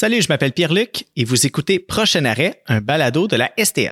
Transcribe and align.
Salut, 0.00 0.22
je 0.22 0.28
m'appelle 0.30 0.52
Pierre-Luc 0.52 1.04
et 1.14 1.26
vous 1.26 1.44
écoutez 1.44 1.78
Prochain 1.78 2.24
arrêt, 2.24 2.62
un 2.68 2.80
balado 2.80 3.28
de 3.28 3.36
la 3.36 3.52
STL. 3.62 3.90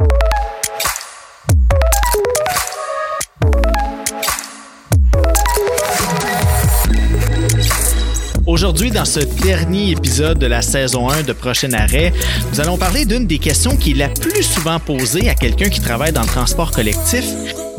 Aujourd'hui, 8.49 8.91
dans 8.91 9.05
ce 9.05 9.21
dernier 9.21 9.91
épisode 9.91 10.39
de 10.39 10.47
la 10.47 10.63
saison 10.63 11.11
1 11.11 11.23
de 11.25 11.35
Prochain 11.35 11.71
Arrêt, 11.75 12.15
nous 12.51 12.61
allons 12.63 12.79
parler 12.79 13.05
d'une 13.05 13.27
des 13.27 13.39
questions 13.39 13.77
qui 13.77 13.91
est 13.91 13.95
la 13.95 14.09
plus 14.09 14.43
souvent 14.43 14.81
posée 14.81 15.29
à 15.29 15.35
quelqu'un 15.35 15.69
qui 15.69 15.83
travaille 15.83 16.13
dans 16.13 16.23
le 16.23 16.29
transport 16.29 16.71
collectif. 16.71 17.27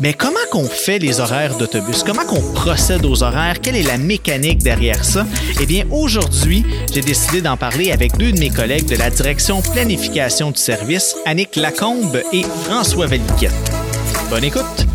Mais 0.00 0.12
comment 0.14 0.38
qu'on 0.52 0.68
fait 0.68 1.00
les 1.00 1.18
horaires 1.18 1.56
d'autobus? 1.58 2.04
Comment 2.04 2.24
qu'on 2.24 2.52
procède 2.52 3.04
aux 3.04 3.24
horaires? 3.24 3.60
Quelle 3.60 3.74
est 3.74 3.82
la 3.82 3.98
mécanique 3.98 4.62
derrière 4.62 5.04
ça? 5.04 5.26
Eh 5.60 5.66
bien, 5.66 5.86
aujourd'hui, 5.90 6.64
j'ai 6.94 7.00
décidé 7.00 7.42
d'en 7.42 7.56
parler 7.56 7.90
avec 7.90 8.16
deux 8.16 8.30
de 8.30 8.38
mes 8.38 8.50
collègues 8.50 8.86
de 8.86 8.94
la 8.94 9.10
direction 9.10 9.62
planification 9.62 10.52
du 10.52 10.60
service, 10.60 11.16
Annick 11.26 11.56
Lacombe 11.56 12.22
et 12.32 12.44
François 12.62 13.08
Valiquette. 13.08 13.50
Bonne 14.30 14.44
écoute! 14.44 14.86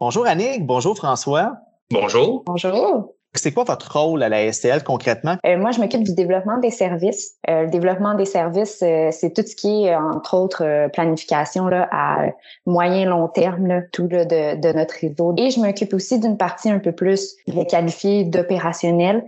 Bonjour 0.00 0.26
Annick, 0.26 0.64
bonjour 0.64 0.96
François. 0.96 1.58
Bonjour. 1.90 2.42
Bonjour. 2.46 3.12
C'est 3.34 3.52
quoi 3.52 3.64
votre 3.64 3.96
rôle 3.96 4.22
à 4.22 4.30
la 4.30 4.50
STL 4.50 4.82
concrètement? 4.82 5.36
Euh, 5.46 5.58
moi, 5.58 5.70
je 5.70 5.80
m'occupe 5.80 6.02
du 6.02 6.14
développement 6.14 6.58
des 6.58 6.70
services. 6.70 7.34
Euh, 7.48 7.64
le 7.64 7.70
développement 7.70 8.14
des 8.14 8.24
services, 8.24 8.82
euh, 8.82 9.10
c'est 9.12 9.34
tout 9.34 9.42
ce 9.46 9.54
qui 9.54 9.84
est, 9.84 9.94
entre 9.94 10.36
autres, 10.36 10.88
planification 10.94 11.68
là, 11.68 11.86
à 11.92 12.30
moyen 12.66 13.04
long 13.04 13.28
terme, 13.28 13.66
là, 13.66 13.82
tout 13.92 14.08
là, 14.08 14.24
de, 14.24 14.58
de, 14.58 14.72
notre 14.72 14.94
réseau. 14.94 15.34
Et 15.36 15.50
je 15.50 15.60
m'occupe 15.60 15.92
aussi 15.92 16.18
d'une 16.18 16.38
partie 16.38 16.70
un 16.70 16.78
peu 16.78 16.92
plus 16.92 17.36
qualifiée 17.68 18.24
d'opérationnel, 18.24 19.24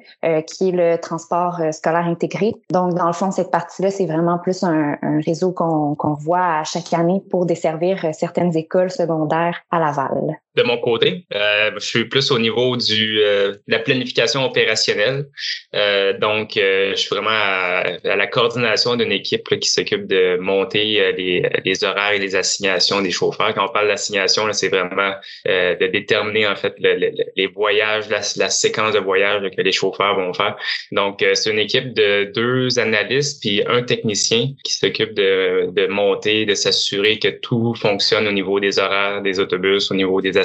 qui 0.47 0.71
est 0.71 0.73
le 0.73 0.97
transport 0.97 1.61
scolaire 1.71 2.07
intégré. 2.07 2.55
Donc, 2.71 2.95
dans 2.95 3.07
le 3.07 3.13
fond, 3.13 3.31
cette 3.31 3.51
partie-là, 3.51 3.91
c'est 3.91 4.07
vraiment 4.07 4.39
plus 4.39 4.65
un, 4.65 4.97
un 5.03 5.21
réseau 5.21 5.53
qu'on 5.53 5.95
qu'on 5.95 6.15
voit 6.15 6.59
à 6.59 6.65
chaque 6.65 6.93
année 6.93 7.23
pour 7.31 7.47
desservir 7.47 8.05
certaines 8.15 8.57
écoles 8.57 8.91
secondaires 8.91 9.61
à 9.71 9.79
Laval. 9.79 10.41
De 10.57 10.63
mon 10.63 10.79
côté, 10.79 11.25
je 11.33 11.79
suis 11.79 12.05
plus 12.07 12.31
au 12.31 12.39
niveau 12.39 12.77
du, 12.77 13.17
de 13.17 13.61
la 13.69 13.79
planification 13.79 14.45
opérationnelle. 14.45 15.27
Euh, 15.75 16.19
donc, 16.19 16.57
euh, 16.57 16.91
je 16.91 16.97
suis 16.97 17.09
vraiment 17.11 17.31
à, 17.31 17.85
la 18.05 18.27
coordination 18.27 18.97
d'une 18.97 19.13
équipe 19.13 19.49
qui 19.59 19.69
s'occupe 19.69 20.07
de 20.07 20.37
monter 20.39 21.01
euh, 21.01 21.13
les, 21.13 21.49
les, 21.65 21.85
horaires 21.85 22.13
et 22.13 22.19
les 22.19 22.37
assignations 22.37 23.01
des 23.01 23.11
chauffeurs. 23.11 23.55
Quand 23.55 23.65
on 23.65 23.73
parle 23.73 23.89
d'assignation, 23.89 24.53
c'est 24.53 24.69
vraiment 24.69 25.15
euh, 25.49 25.75
de 25.77 25.87
déterminer 25.87 26.47
en 26.47 26.57
fait 26.57 26.75
les 26.79 27.47
voyages, 27.47 28.09
la, 28.09 28.21
la, 28.37 28.51
séquence 28.51 28.95
de 28.95 28.99
voyages 28.99 29.43
que 29.57 29.63
les 29.63 29.73
chauffeurs 29.73 30.17
vont 30.17 30.33
faire. 30.35 30.57
Donc, 30.93 31.25
c'est 31.35 31.51
une 31.51 31.59
équipe 31.59 31.95
de 31.95 32.31
deux 32.35 32.79
analystes 32.79 33.41
puis 33.41 33.63
un 33.67 33.83
technicien 33.83 34.49
qui 34.65 34.75
s'occupe 34.75 35.15
de, 35.15 35.71
de 35.73 35.87
monter, 35.87 36.45
de 36.45 36.55
s'assurer 36.55 37.19
que 37.19 37.29
tout 37.29 37.75
fonctionne 37.75 38.27
au 38.29 38.33
niveau 38.33 38.61
des 38.61 38.79
horaires 38.79 39.23
des 39.23 39.41
autobus, 39.41 39.91
au 39.91 39.95
niveau 39.95 40.21
des 40.21 40.37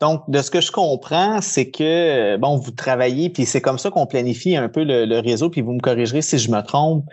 Donc, 0.00 0.22
de 0.28 0.40
ce 0.40 0.50
que 0.50 0.60
je 0.60 0.72
comprends, 0.72 1.40
c'est 1.40 1.70
que 1.70 2.36
bon, 2.36 2.56
vous 2.56 2.70
travaillez, 2.70 3.30
puis 3.30 3.46
c'est 3.46 3.60
comme 3.60 3.78
ça 3.78 3.90
qu'on 3.90 4.06
planifie 4.06 4.56
un 4.56 4.68
peu 4.68 4.84
le, 4.84 5.18
réseau, 5.20 5.50
puis 5.50 5.60
vous 5.60 5.72
me 5.72 5.80
corrigerez 5.80 6.22
si 6.22 6.38
je 6.38 6.50
me 6.50 6.60
trompe. 6.60 7.04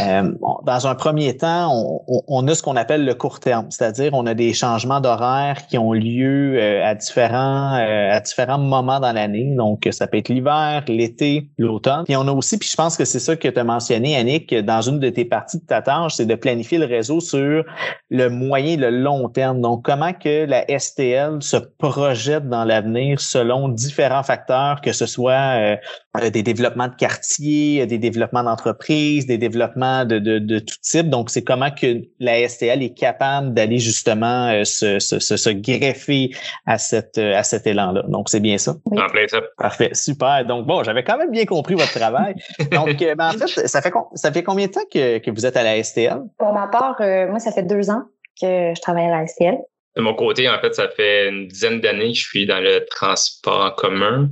Euh, 0.00 0.32
dans 0.64 0.86
un 0.86 0.94
premier 0.94 1.36
temps, 1.36 2.00
on, 2.28 2.48
a 2.48 2.54
ce 2.54 2.62
qu'on 2.62 2.76
appelle 2.76 3.04
le 3.04 3.14
court 3.14 3.40
terme, 3.40 3.66
c'est-à-dire 3.70 4.14
on 4.14 4.26
a 4.26 4.34
des 4.34 4.54
changements 4.54 5.00
d'horaire 5.00 5.66
qui 5.66 5.76
ont 5.76 5.92
lieu 5.92 6.58
euh, 6.58 6.84
à 6.84 6.94
différents 6.94 7.72
à 7.72 8.20
différents 8.20 8.58
moments 8.58 9.00
dans 9.00 9.12
l'année. 9.12 9.54
Donc, 9.54 9.86
ça 9.90 10.06
peut 10.06 10.18
être 10.18 10.28
l'hiver, 10.28 10.82
l'été, 10.88 11.48
l'automne. 11.58 12.04
Puis 12.04 12.16
on 12.16 12.26
a 12.26 12.32
aussi, 12.32 12.58
puis 12.58 12.68
je 12.68 12.76
pense 12.76 12.96
que 12.96 13.04
c'est 13.04 13.18
ça 13.18 13.36
que 13.36 13.48
tu 13.48 13.58
as 13.58 13.64
mentionné, 13.64 14.16
Annick, 14.16 14.54
dans 14.54 14.80
une 14.80 14.98
de 14.98 15.10
tes 15.10 15.24
parties 15.24 15.58
de 15.58 15.66
ta 15.66 15.82
tâche, 15.82 16.14
c'est 16.14 16.26
de 16.26 16.34
planifier 16.34 16.78
le 16.78 16.86
réseau 16.86 17.20
sur 17.20 17.64
le 18.10 18.28
moyen 18.28 18.76
le 18.76 18.90
long 18.90 19.28
terme. 19.28 19.60
Donc, 19.60 19.84
comment 19.84 20.12
que 20.12 20.46
la 20.46 20.64
STL 20.78 21.38
se 21.40 21.56
projette 21.56 22.48
dans 22.48 22.64
l'avenir 22.64 23.20
selon 23.20 23.68
différents 23.68 24.22
facteurs, 24.22 24.80
que 24.80 24.92
ce 24.92 25.06
soit 25.06 25.32
euh, 25.32 26.30
des 26.30 26.42
développements 26.42 26.88
de 26.88 26.94
quartiers, 26.94 27.86
des 27.86 27.98
développements 27.98 28.44
d'entreprises, 28.44 29.26
des 29.26 29.38
développements 29.38 29.81
de, 30.04 30.18
de, 30.18 30.38
de, 30.38 30.58
tout 30.58 30.76
type. 30.80 31.08
Donc, 31.08 31.30
c'est 31.30 31.42
comment 31.42 31.70
que 31.70 32.02
la 32.18 32.48
STL 32.48 32.82
est 32.82 32.94
capable 32.94 33.54
d'aller 33.54 33.78
justement 33.78 34.48
euh, 34.48 34.64
se, 34.64 34.98
se, 34.98 35.18
se, 35.18 35.50
greffer 35.50 36.30
à, 36.66 36.78
cette, 36.78 37.18
euh, 37.18 37.36
à 37.36 37.42
cet 37.42 37.66
élan-là. 37.66 38.02
Donc, 38.08 38.28
c'est 38.28 38.40
bien 38.40 38.58
ça? 38.58 38.76
En 38.86 39.06
plein 39.08 39.26
ça. 39.28 39.40
Parfait, 39.58 39.90
super. 39.92 40.44
Donc, 40.46 40.66
bon, 40.66 40.82
j'avais 40.82 41.04
quand 41.04 41.18
même 41.18 41.30
bien 41.30 41.44
compris 41.44 41.74
votre 41.74 41.92
travail. 41.92 42.34
Donc, 42.70 42.98
ben, 42.98 43.28
en 43.28 43.32
fait, 43.32 43.68
ça 43.68 43.82
fait, 43.82 43.92
ça 44.14 44.32
fait 44.32 44.42
combien 44.42 44.66
de 44.66 44.72
temps 44.72 44.80
que, 44.92 45.18
que 45.18 45.30
vous 45.30 45.46
êtes 45.46 45.56
à 45.56 45.62
la 45.62 45.82
STL? 45.82 46.20
Pour 46.38 46.52
ma 46.52 46.68
part, 46.68 46.96
moi, 47.28 47.38
ça 47.38 47.52
fait 47.52 47.62
deux 47.62 47.90
ans 47.90 48.02
que 48.40 48.72
je 48.74 48.80
travaille 48.80 49.06
à 49.06 49.20
la 49.20 49.26
STL. 49.26 49.58
De 49.96 50.00
mon 50.00 50.14
côté, 50.14 50.48
en 50.48 50.58
fait, 50.58 50.74
ça 50.74 50.88
fait 50.88 51.28
une 51.28 51.48
dizaine 51.48 51.80
d'années 51.80 52.12
que 52.12 52.18
je 52.18 52.24
suis 52.24 52.46
dans 52.46 52.60
le 52.60 52.86
transport 52.86 53.60
en 53.60 53.70
commun. 53.72 54.30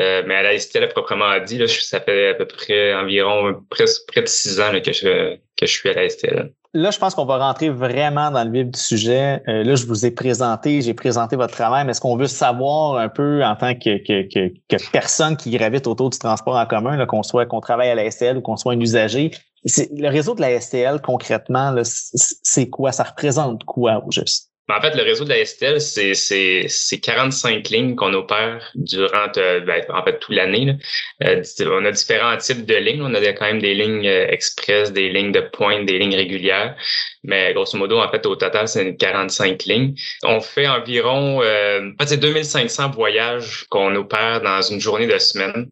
Euh, 0.00 0.22
mais 0.26 0.34
à 0.34 0.42
la 0.42 0.58
STL, 0.58 0.88
proprement 0.88 1.38
dit, 1.44 1.58
là, 1.58 1.66
ça 1.68 2.00
fait 2.00 2.28
à 2.28 2.34
peu 2.34 2.46
près 2.46 2.94
environ 2.94 3.54
presque 3.68 4.06
près 4.08 4.22
de 4.22 4.28
six 4.28 4.60
ans 4.60 4.72
que, 4.84 4.92
je, 4.92 5.36
que 5.56 5.66
je 5.66 5.72
suis 5.72 5.90
à 5.90 5.94
la 5.94 6.08
STL. 6.08 6.52
Là, 6.72 6.92
je 6.92 6.98
pense 6.98 7.16
qu'on 7.16 7.24
va 7.24 7.36
rentrer 7.36 7.68
vraiment 7.68 8.30
dans 8.30 8.44
le 8.44 8.50
vif 8.50 8.70
du 8.70 8.78
sujet. 8.78 9.42
Euh, 9.48 9.64
là, 9.64 9.74
je 9.74 9.84
vous 9.86 10.06
ai 10.06 10.12
présenté, 10.12 10.82
j'ai 10.82 10.94
présenté 10.94 11.34
votre 11.34 11.52
travail, 11.52 11.84
mais 11.84 11.90
est-ce 11.90 12.00
qu'on 12.00 12.16
veut 12.16 12.28
savoir 12.28 12.96
un 12.96 13.08
peu 13.08 13.44
en 13.44 13.56
tant 13.56 13.74
que, 13.74 13.98
que, 13.98 14.22
que, 14.32 14.54
que 14.68 14.90
personne 14.92 15.36
qui 15.36 15.50
gravite 15.50 15.88
autour 15.88 16.10
du 16.10 16.18
transport 16.18 16.54
en 16.54 16.66
commun, 16.66 17.04
qu'on 17.06 17.24
soit 17.24 17.44
qu'on 17.46 17.60
travaille 17.60 17.90
à 17.90 17.96
la 17.96 18.08
STL 18.08 18.36
ou 18.36 18.40
qu'on 18.40 18.56
soit 18.56 18.74
un 18.74 18.80
usager, 18.80 19.32
le 19.64 20.08
réseau 20.08 20.36
de 20.36 20.40
la 20.40 20.60
STL, 20.60 21.00
concrètement, 21.02 21.74
c'est 21.82 22.70
quoi? 22.70 22.92
Ça 22.92 23.02
représente 23.02 23.64
quoi 23.64 24.04
au 24.06 24.10
juste? 24.12 24.49
En 24.70 24.80
fait, 24.80 24.94
le 24.94 25.02
réseau 25.02 25.24
de 25.24 25.30
la 25.30 25.44
STL, 25.44 25.80
c'est 25.80 27.00
45 27.00 27.68
lignes 27.70 27.96
qu'on 27.96 28.12
opère 28.14 28.70
durant 28.74 29.26
euh, 29.36 29.60
ben, 29.60 29.82
en 29.88 30.02
fait 30.04 30.18
toute 30.18 30.34
l'année. 30.34 30.76
Euh, 31.24 31.42
on 31.66 31.84
a 31.84 31.90
différents 31.90 32.36
types 32.36 32.64
de 32.66 32.74
lignes. 32.76 33.02
On 33.02 33.14
a 33.14 33.20
quand 33.32 33.46
même 33.46 33.60
des 33.60 33.74
lignes 33.74 34.06
euh, 34.06 34.26
express, 34.28 34.92
des 34.92 35.08
lignes 35.08 35.32
de 35.32 35.40
pointe, 35.40 35.86
des 35.86 35.98
lignes 35.98 36.14
régulières. 36.14 36.76
Mais 37.22 37.52
grosso 37.52 37.76
modo, 37.76 37.98
en 37.98 38.10
fait, 38.10 38.24
au 38.26 38.36
total, 38.36 38.68
c'est 38.68 38.96
45 38.96 39.64
lignes. 39.64 39.94
On 40.22 40.40
fait 40.40 40.66
environ 40.66 41.42
euh, 41.42 41.90
en 41.98 42.02
fait, 42.02 42.10
c'est 42.10 42.20
2500 42.20 42.90
voyages 42.90 43.66
qu'on 43.68 43.94
opère 43.96 44.40
dans 44.40 44.62
une 44.62 44.80
journée 44.80 45.06
de 45.06 45.18
semaine. 45.18 45.68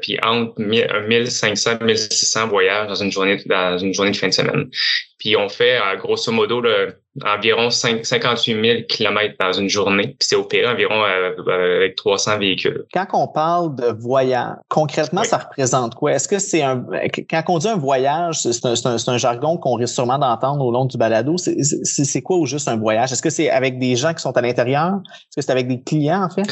puis 0.00 0.18
entre 0.22 0.60
1500 0.60 1.78
1600 1.80 2.48
voyages 2.48 2.88
dans 2.88 2.94
une 2.94 3.12
journée 3.12 3.40
dans 3.46 3.78
une 3.78 3.94
journée 3.94 4.12
de 4.12 4.16
fin 4.16 4.28
de 4.28 4.32
semaine. 4.32 4.68
Puis 5.18 5.36
on 5.36 5.48
fait, 5.48 5.80
grosso 5.98 6.30
modo, 6.30 6.62
environ 7.24 7.70
5, 7.70 8.04
58 8.04 8.52
000 8.52 8.82
km 8.88 9.34
dans 9.38 9.52
une 9.52 9.68
journée. 9.68 10.08
Puis 10.18 10.28
c'est 10.28 10.36
opéré 10.36 10.66
environ 10.66 11.02
euh, 11.04 11.32
euh, 11.46 11.76
avec 11.76 11.96
300 11.96 12.38
véhicules. 12.38 12.84
Quand 12.92 13.06
on 13.12 13.28
parle 13.28 13.74
de 13.76 13.92
voyage, 13.98 14.56
concrètement, 14.68 15.24
ça 15.24 15.38
représente 15.38 15.94
quoi? 15.94 16.12
Est-ce 16.12 16.28
que 16.28 16.38
c'est 16.38 16.62
un... 16.62 16.84
Quand 17.30 17.42
on 17.48 17.58
dit 17.58 17.68
un 17.68 17.76
voyage, 17.76 18.40
c'est 18.40 18.64
un, 18.64 18.74
un, 18.84 18.96
un, 19.06 19.18
jargon 19.18 19.56
qu'on 19.56 19.74
risque 19.74 19.94
sûrement 19.94 20.18
d'entendre 20.18 20.64
au 20.64 20.70
long 20.70 20.84
du 20.84 20.96
balado. 20.96 21.36
C'est 21.38 22.22
quoi 22.22 22.36
au 22.36 22.46
juste 22.46 22.68
un 22.68 22.76
voyage? 22.76 23.12
Est-ce 23.12 23.22
que 23.22 23.30
c'est 23.30 23.50
avec 23.50 23.78
des 23.78 23.96
gens 23.96 24.14
qui 24.14 24.20
sont 24.20 24.36
à 24.36 24.40
l'intérieur? 24.40 24.94
Est-ce 25.04 25.36
que 25.36 25.42
c'est 25.42 25.52
avec 25.52 25.68
des 25.68 25.80
clients, 25.80 26.24
en 26.24 26.30
fait? 26.30 26.46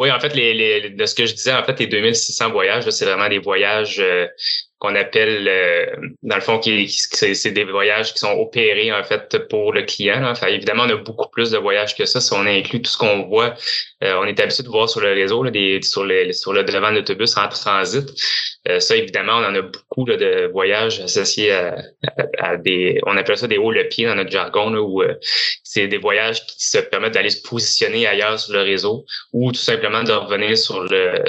Oui, 0.00 0.10
en 0.10 0.18
fait, 0.18 0.34
les, 0.34 0.54
les, 0.54 0.90
de 0.90 1.04
ce 1.04 1.14
que 1.14 1.26
je 1.26 1.34
disais, 1.34 1.52
en 1.52 1.62
fait, 1.62 1.78
les 1.78 1.86
2600 1.86 2.52
voyages, 2.52 2.88
c'est 2.88 3.04
vraiment 3.04 3.28
des 3.28 3.38
voyages 3.38 4.00
euh, 4.00 4.26
qu'on 4.80 4.94
appelle, 4.94 5.46
euh, 5.46 5.86
dans 6.22 6.36
le 6.36 6.40
fond, 6.40 6.58
qui, 6.58 6.88
c'est 6.88 7.50
des 7.50 7.64
voyages 7.64 8.14
qui 8.14 8.18
sont 8.18 8.32
opérés 8.32 8.90
en 8.92 9.04
fait 9.04 9.46
pour 9.48 9.74
le 9.74 9.82
client. 9.82 10.24
Enfin, 10.24 10.46
évidemment, 10.46 10.84
on 10.86 10.90
a 10.90 10.96
beaucoup 10.96 11.28
plus 11.28 11.50
de 11.50 11.58
voyages 11.58 11.94
que 11.94 12.06
ça. 12.06 12.18
Si 12.18 12.32
on 12.32 12.46
inclut 12.46 12.80
tout 12.80 12.90
ce 12.90 12.96
qu'on 12.96 13.28
voit, 13.28 13.54
euh, 14.02 14.14
on 14.18 14.24
est 14.24 14.40
habitué 14.40 14.62
de 14.62 14.68
voir 14.68 14.88
sur 14.88 15.00
le 15.02 15.12
réseau, 15.12 15.42
là, 15.42 15.50
des, 15.50 15.80
sur, 15.82 16.04
le, 16.04 16.32
sur 16.32 16.54
le 16.54 16.64
devant 16.64 16.92
d'autobus 16.92 17.36
en 17.36 17.46
transit. 17.48 18.08
Euh, 18.68 18.80
ça, 18.80 18.96
évidemment, 18.96 19.34
on 19.34 19.44
en 19.44 19.54
a 19.54 19.60
beaucoup 19.60 20.04
de 20.06 20.50
voyages 20.50 21.00
associés 21.00 21.52
à, 21.52 22.56
des, 22.56 23.00
on 23.06 23.18
appelle 23.18 23.36
ça 23.36 23.48
des 23.48 23.58
hauts 23.58 23.72
le 23.72 23.86
pied 23.86 24.06
dans 24.06 24.14
notre 24.14 24.30
jargon, 24.30 24.70
là, 24.70 24.80
où 24.80 25.02
c'est 25.62 25.88
des 25.88 25.98
voyages 25.98 26.46
qui 26.46 26.66
se 26.66 26.78
permettent 26.78 27.14
d'aller 27.14 27.30
se 27.30 27.42
positionner 27.42 28.06
ailleurs 28.06 28.40
sur 28.40 28.54
le 28.54 28.62
réseau 28.62 29.04
ou 29.34 29.52
tout 29.52 29.60
simplement 29.60 30.02
de 30.02 30.12
revenir 30.12 30.56
sur 30.56 30.82
le 30.84 31.22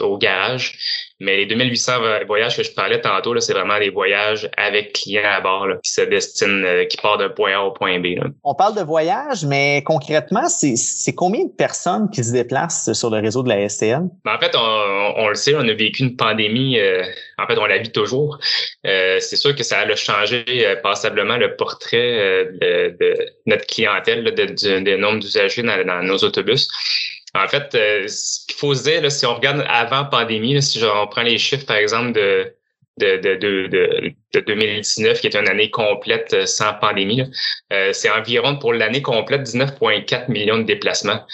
au 0.00 0.18
garage 0.18 0.78
Mais 1.20 1.36
les 1.36 1.46
2800 1.46 1.92
voyages 2.26 2.56
que 2.56 2.62
je 2.62 2.72
parlais 2.72 2.98
tantôt, 2.98 3.38
c'est 3.40 3.52
vraiment 3.52 3.78
des 3.78 3.90
voyages 3.90 4.48
avec 4.56 4.94
clients 4.94 5.22
à 5.22 5.42
bord 5.42 5.66
qui 5.84 5.92
se 5.92 6.00
destinent, 6.00 6.64
euh, 6.64 6.86
qui 6.86 6.96
partent 6.96 7.20
d'un 7.20 7.28
point 7.28 7.52
A 7.52 7.60
au 7.60 7.72
point 7.72 8.00
B. 8.00 8.18
On 8.42 8.54
parle 8.54 8.74
de 8.74 8.80
voyages, 8.80 9.44
mais 9.44 9.82
concrètement, 9.84 10.48
c'est 10.48 11.14
combien 11.14 11.44
de 11.44 11.50
personnes 11.50 12.08
qui 12.10 12.24
se 12.24 12.32
déplacent 12.32 12.94
sur 12.94 13.10
le 13.10 13.18
réseau 13.18 13.42
de 13.42 13.50
la 13.50 13.68
STN? 13.68 14.08
Ben, 14.24 14.34
en 14.34 14.38
fait, 14.38 14.56
on, 14.56 15.28
le 15.28 15.34
sait, 15.34 15.54
on 15.54 15.60
a 15.60 15.74
vécu 15.74 16.02
une 16.02 16.16
pandémie. 16.16 16.78
Euh, 16.78 17.04
en 17.36 17.46
fait, 17.46 17.58
on 17.58 17.66
la 17.66 17.76
vit 17.76 17.92
toujours. 17.92 18.38
Euh, 18.86 19.18
c'est 19.20 19.36
sûr 19.36 19.54
que 19.54 19.62
ça 19.62 19.80
a 19.80 19.96
changé 19.96 20.44
passablement 20.82 21.36
le 21.36 21.54
portrait 21.54 22.46
de, 22.60 23.14
notre 23.44 23.66
clientèle, 23.66 24.24
de, 24.24 24.80
de, 24.80 24.96
nombre 24.96 25.20
d'usagers 25.20 25.62
dans, 25.62 26.02
nos 26.02 26.16
autobus. 26.18 26.68
En 27.34 27.46
fait, 27.46 27.68
ce 27.72 28.46
qu'il 28.46 28.56
faut 28.56 28.74
se 28.74 28.82
dire, 28.82 29.10
si 29.10 29.24
on 29.24 29.34
regarde 29.34 29.64
avant 29.68 30.04
pandémie, 30.04 30.60
si 30.62 30.82
on 30.84 31.06
prend 31.06 31.22
les 31.22 31.38
chiffres, 31.38 31.66
par 31.66 31.76
exemple, 31.76 32.12
de 32.12 32.54
de, 33.00 33.16
de, 33.16 33.66
de, 33.66 34.12
de, 34.34 34.40
2019, 34.40 35.20
qui 35.20 35.26
est 35.26 35.34
une 35.34 35.48
année 35.48 35.70
complète 35.70 36.34
euh, 36.34 36.46
sans 36.46 36.74
pandémie. 36.74 37.22
Euh, 37.72 37.92
c'est 37.92 38.10
environ 38.10 38.56
pour 38.56 38.72
l'année 38.72 39.02
complète 39.02 39.42
19,4 39.42 40.30
millions 40.30 40.58
de 40.58 40.64
déplacements 40.64 41.24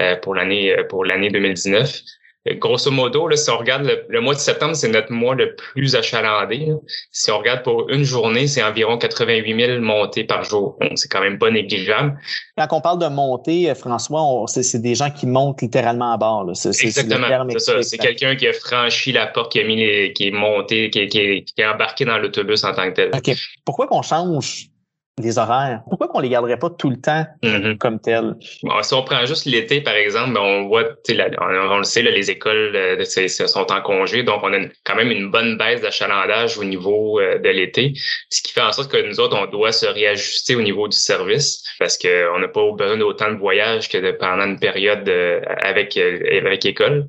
euh, 0.00 0.16
pour 0.16 0.34
l'année 0.34 0.76
pour 0.88 1.04
l'année 1.04 1.30
2019. 1.30 2.00
Grosso 2.44 2.90
modo, 2.90 3.28
là, 3.28 3.36
si 3.36 3.48
on 3.50 3.58
regarde 3.58 3.88
le, 4.08 4.20
mois 4.20 4.34
de 4.34 4.40
septembre, 4.40 4.74
c'est 4.74 4.88
notre 4.88 5.12
mois 5.12 5.36
le 5.36 5.54
plus 5.54 5.94
achalandé. 5.94 6.72
Si 7.12 7.30
on 7.30 7.38
regarde 7.38 7.62
pour 7.62 7.88
une 7.88 8.02
journée, 8.02 8.48
c'est 8.48 8.64
environ 8.64 8.98
88 8.98 9.66
000 9.66 9.80
montées 9.80 10.24
par 10.24 10.42
jour. 10.42 10.76
Donc, 10.80 10.92
c'est 10.96 11.08
quand 11.08 11.20
même 11.20 11.38
pas 11.38 11.50
négligeable. 11.52 12.18
Quand 12.56 12.66
on 12.72 12.80
parle 12.80 12.98
de 12.98 13.06
montée, 13.06 13.70
euh, 13.70 13.76
François, 13.76 14.44
c'est 14.48 14.82
des 14.82 14.96
gens 14.96 15.10
qui 15.10 15.26
montent 15.26 15.62
littéralement 15.62 16.12
à 16.12 16.16
bord. 16.16 16.50
Exactement, 16.50 17.46
c'est 17.50 17.58
ça. 17.60 17.82
C'est 17.82 17.98
quelqu'un 17.98 18.34
qui 18.34 18.48
a 18.48 18.52
franchi 18.52 19.12
la 19.12 19.28
porte, 19.28 19.52
qui 19.52 19.60
a 19.60 19.64
mis 19.64 19.76
les, 19.76 20.12
qui 20.12 20.26
est 20.26 20.32
monté, 20.32 20.90
qui, 20.90 21.06
qui, 21.06 21.44
qui 21.44 21.60
est 21.60 21.66
embarqué 21.66 22.04
dans 22.04 22.18
l'autobus 22.18 22.64
en 22.64 22.74
tant 22.74 22.90
que 22.90 22.96
tel. 22.96 23.10
OK. 23.14 23.36
Pourquoi 23.64 23.86
qu'on 23.86 24.02
change 24.02 24.71
les 25.18 25.38
horaires. 25.38 25.82
Pourquoi 25.88 26.08
qu'on 26.08 26.20
les 26.20 26.30
garderait 26.30 26.58
pas 26.58 26.70
tout 26.70 26.88
le 26.88 26.96
temps 26.96 27.26
mm-hmm. 27.42 27.76
comme 27.76 28.00
tel? 28.00 28.34
si 28.40 28.94
on 28.94 29.02
prend 29.02 29.26
juste 29.26 29.44
l'été, 29.44 29.82
par 29.82 29.94
exemple, 29.94 30.32
ben, 30.32 30.40
on 30.40 30.68
voit, 30.68 30.84
on, 31.08 31.78
le 31.78 31.84
sait, 31.84 32.02
les 32.02 32.30
écoles 32.30 32.74
euh, 32.74 33.04
sont 33.04 33.70
en 33.70 33.80
congé, 33.82 34.22
donc 34.22 34.40
on 34.42 34.52
a 34.54 34.58
quand 34.84 34.94
même 34.94 35.10
une 35.10 35.30
bonne 35.30 35.58
baisse 35.58 35.82
d'achalandage 35.82 36.56
au 36.56 36.64
niveau 36.64 37.20
euh, 37.20 37.38
de 37.38 37.48
l'été, 37.50 37.92
ce 38.30 38.42
qui 38.42 38.52
fait 38.52 38.62
en 38.62 38.72
sorte 38.72 38.90
que 38.90 39.06
nous 39.06 39.20
autres, 39.20 39.36
on 39.36 39.46
doit 39.46 39.72
se 39.72 39.84
réajuster 39.84 40.56
au 40.56 40.62
niveau 40.62 40.88
du 40.88 40.96
service 40.96 41.62
parce 41.78 41.98
qu'on 41.98 42.38
n'a 42.38 42.48
pas 42.48 42.72
besoin 42.72 42.96
d'autant 42.96 43.32
de 43.32 43.38
voyages 43.38 43.90
que 43.90 44.12
pendant 44.12 44.44
une 44.44 44.58
période 44.58 45.06
euh, 45.08 45.40
avec, 45.62 45.98
avec 45.98 46.64
école. 46.64 47.06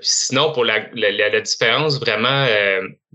sinon, 0.00 0.52
pour 0.52 0.64
la, 0.64 0.86
la, 0.94 1.40
différence 1.40 1.98
vraiment 2.00 2.46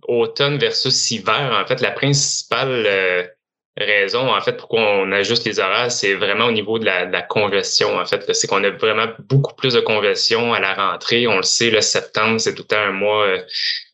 automne 0.07 0.57
versus 0.57 1.11
hiver, 1.11 1.57
en 1.61 1.65
fait, 1.65 1.81
la 1.81 1.91
principale 1.91 3.34
raison, 3.77 4.33
en 4.33 4.39
fait, 4.39 4.55
pourquoi 4.55 4.79
on 4.79 5.11
ajuste 5.11 5.45
les 5.45 5.59
horaires, 5.59 5.91
c'est 5.91 6.13
vraiment 6.13 6.45
au 6.45 6.51
niveau 6.51 6.79
de 6.79 6.85
la, 6.85 7.21
congestion, 7.21 7.97
en 7.97 8.05
fait. 8.05 8.33
C'est 8.33 8.47
qu'on 8.47 8.63
a 8.63 8.69
vraiment 8.69 9.07
beaucoup 9.27 9.53
plus 9.53 9.73
de 9.73 9.81
congestion 9.81 10.53
à 10.53 10.59
la 10.61 10.73
rentrée. 10.73 11.27
On 11.27 11.37
le 11.37 11.43
sait, 11.43 11.69
le 11.69 11.81
septembre, 11.81 12.39
c'est 12.39 12.55
tout 12.55 12.67
un 12.73 12.91
mois 12.91 13.25
euh, 13.25 13.41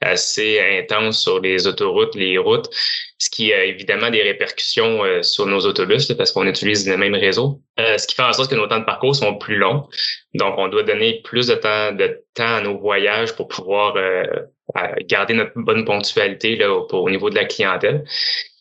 assez 0.02 0.60
intense 0.60 1.22
sur 1.22 1.40
les 1.40 1.66
autoroutes, 1.66 2.14
les 2.14 2.38
routes, 2.38 2.70
ce 3.18 3.30
qui 3.32 3.54
a 3.54 3.64
évidemment 3.64 4.12
des 4.12 4.22
répercussions 4.22 5.04
euh, 5.04 5.24
sur 5.24 5.48
nos 5.48 5.62
autobus 5.62 6.08
parce 6.14 6.32
qu'on 6.32 6.46
utilise 6.46 6.88
le 6.88 6.98
même 6.98 7.16
réseau. 7.16 7.60
Euh, 7.80 7.98
ce 7.98 8.06
qui 8.06 8.14
fait 8.14 8.24
en 8.24 8.34
sorte 8.34 8.52
que 8.52 8.56
nos 8.56 8.68
temps 8.68 8.80
de 8.80 8.86
parcours 8.86 9.16
sont 9.16 9.36
plus 9.36 9.58
longs. 9.58 9.88
Donc, 10.36 10.56
on 10.58 10.68
doit 10.68 10.84
donner 10.84 11.22
plus 11.24 11.48
de 11.48 11.56
temps, 11.56 11.92
de 11.92 12.24
temps 12.36 12.56
à 12.56 12.62
nos 12.62 12.78
voyages 12.78 13.36
pour 13.36 13.48
pouvoir 13.48 13.96
garder 15.06 15.34
notre 15.34 15.52
bonne 15.56 15.84
ponctualité 15.84 16.56
là, 16.56 16.72
au 16.72 17.10
niveau 17.10 17.30
de 17.30 17.36
la 17.36 17.46
clientèle. 17.46 18.06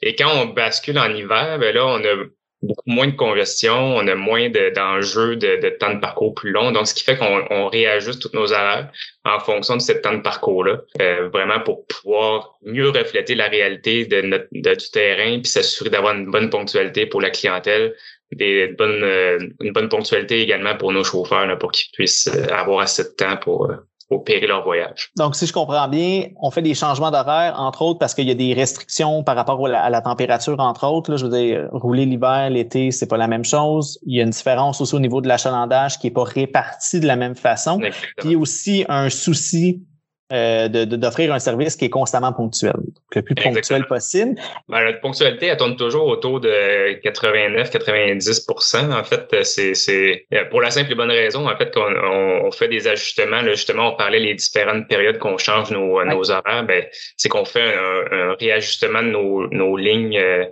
Et 0.03 0.15
quand 0.15 0.31
on 0.43 0.47
bascule 0.47 0.99
en 0.99 1.13
hiver, 1.15 1.59
ben 1.59 1.75
là, 1.75 1.87
on 1.87 1.99
a 1.99 2.25
beaucoup 2.63 2.91
moins 2.91 3.07
de 3.07 3.17
congestion, 3.17 3.97
on 3.97 4.07
a 4.07 4.15
moins 4.15 4.51
d'enjeux 4.51 5.37
de, 5.37 5.61
de, 5.61 5.69
temps 5.71 5.95
de 5.95 6.01
parcours 6.01 6.35
plus 6.35 6.51
long. 6.51 6.73
Donc, 6.73 6.87
ce 6.87 6.95
qui 6.95 7.05
fait 7.05 7.17
qu'on 7.17 7.69
réajuste 7.69 8.21
toutes 8.21 8.35
nos 8.35 8.53
horaires 8.53 8.91
en 9.25 9.39
fonction 9.41 9.77
de 9.77 9.81
ce 9.81 9.93
temps 9.93 10.15
de 10.15 10.23
parcours-là, 10.23 10.81
euh, 11.01 11.29
vraiment 11.31 11.61
pour 11.61 11.87
pouvoir 11.87 12.59
mieux 12.63 12.91
refléter 12.91 13.35
la 13.35 13.49
réalité 13.49 14.05
de 14.05 14.21
notre, 14.23 14.49
du 14.53 14.91
terrain, 14.91 15.39
puis 15.41 15.51
s'assurer 15.51 15.91
d'avoir 15.91 16.15
une 16.15 16.31
bonne 16.31 16.51
ponctualité 16.51 17.07
pour 17.07 17.21
la 17.21 17.31
clientèle, 17.31 17.95
des 18.33 18.69
bonnes, 18.69 19.03
euh, 19.03 19.39
une 19.61 19.73
bonne 19.73 19.89
ponctualité 19.89 20.41
également 20.41 20.77
pour 20.77 20.93
nos 20.93 21.05
chauffeurs, 21.05 21.47
là, 21.47 21.57
pour 21.57 21.73
qu'ils 21.73 21.91
puissent 21.93 22.29
euh, 22.29 22.47
avoir 22.53 22.81
assez 22.81 23.05
de 23.05 23.15
temps 23.17 23.37
pour 23.39 23.73
opérer 24.11 24.47
leur 24.47 24.65
voyage. 24.65 25.13
Donc, 25.17 25.37
si 25.37 25.47
je 25.47 25.53
comprends 25.53 25.89
bien, 25.89 26.27
on 26.41 26.51
fait 26.51 26.63
des 26.63 26.75
changements 26.75 27.11
d'horaire, 27.11 27.55
entre 27.59 27.83
autres, 27.83 27.99
parce 27.99 28.15
qu'il 28.15 28.27
y 28.27 28.31
a 28.31 28.35
des 28.35 28.55
restrictions 28.55 29.23
par 29.23 29.37
rapport 29.37 29.65
à 29.67 29.89
la, 29.89 30.01
température, 30.01 30.59
entre 30.59 30.87
autres. 30.87 31.13
Là, 31.13 31.17
je 31.17 31.27
veux 31.27 31.31
dire, 31.31 31.69
rouler 31.73 32.07
l'hiver, 32.07 32.51
l'été, 32.51 32.91
c'est 32.91 33.07
pas 33.07 33.17
la 33.17 33.29
même 33.29 33.45
chose. 33.45 33.99
Il 34.05 34.17
y 34.17 34.21
a 34.21 34.25
une 34.25 34.31
différence 34.31 34.81
aussi 34.81 34.95
au 34.95 35.01
niveau 35.01 35.21
de 35.21 35.29
l'achalandage 35.29 35.99
qui 35.99 36.09
est 36.09 36.13
pas 36.13 36.25
réparti 36.25 37.01
de 37.01 37.07
la 37.07 37.17
même 37.17 37.37
façon. 37.37 37.81
Puis 38.17 38.35
aussi 38.35 38.85
un 38.89 39.11
souci 39.11 39.85
euh, 40.33 40.69
d'offrir 40.69 41.33
un 41.33 41.39
service 41.39 41.75
qui 41.77 41.87
est 41.87 41.91
constamment 41.91 42.33
ponctuel, 42.33 42.75
le 43.15 43.23
plus 43.23 43.35
ponctuel 43.35 43.85
possible. 43.87 44.37
Ben, 44.69 44.85
notre 44.85 45.01
ponctualité, 45.01 45.47
elle 45.47 45.57
tourne 45.57 45.77
toujours 45.77 46.07
autour 46.07 46.41
de 46.41 47.01
89-90% 47.03 48.93
En 48.93 49.03
fait, 49.05 49.45
c'est 49.45 50.27
euh, 50.33 50.45
pour 50.51 50.61
la 50.61 50.71
simple 50.71 50.93
et 50.93 50.95
bonne 50.95 51.11
raison, 51.11 51.49
en 51.49 51.57
fait, 51.57 51.75
qu'on 51.75 51.83
on 51.83 52.51
fait 52.53 52.69
des 52.69 52.87
ajustements. 52.87 53.43
Là, 53.43 53.51
justement, 53.51 53.95
on 53.95 53.97
parlait 53.97 54.21
des 54.21 54.35
différentes 54.35 54.87
périodes 54.89 55.19
qu'on 55.19 55.37
change 55.37 55.71
nos, 55.73 56.05
nos 56.05 56.31
horaires. 56.31 56.65
Ben, 56.65 56.85
c'est 57.17 57.29
qu'on 57.29 57.45
fait 57.45 57.75
un, 57.75 58.35
réajustement 58.39 59.03
de 59.03 59.09
nos, 59.09 59.49
nos 59.49 59.77
lignes. 59.77 60.17
Euh, 60.17 60.45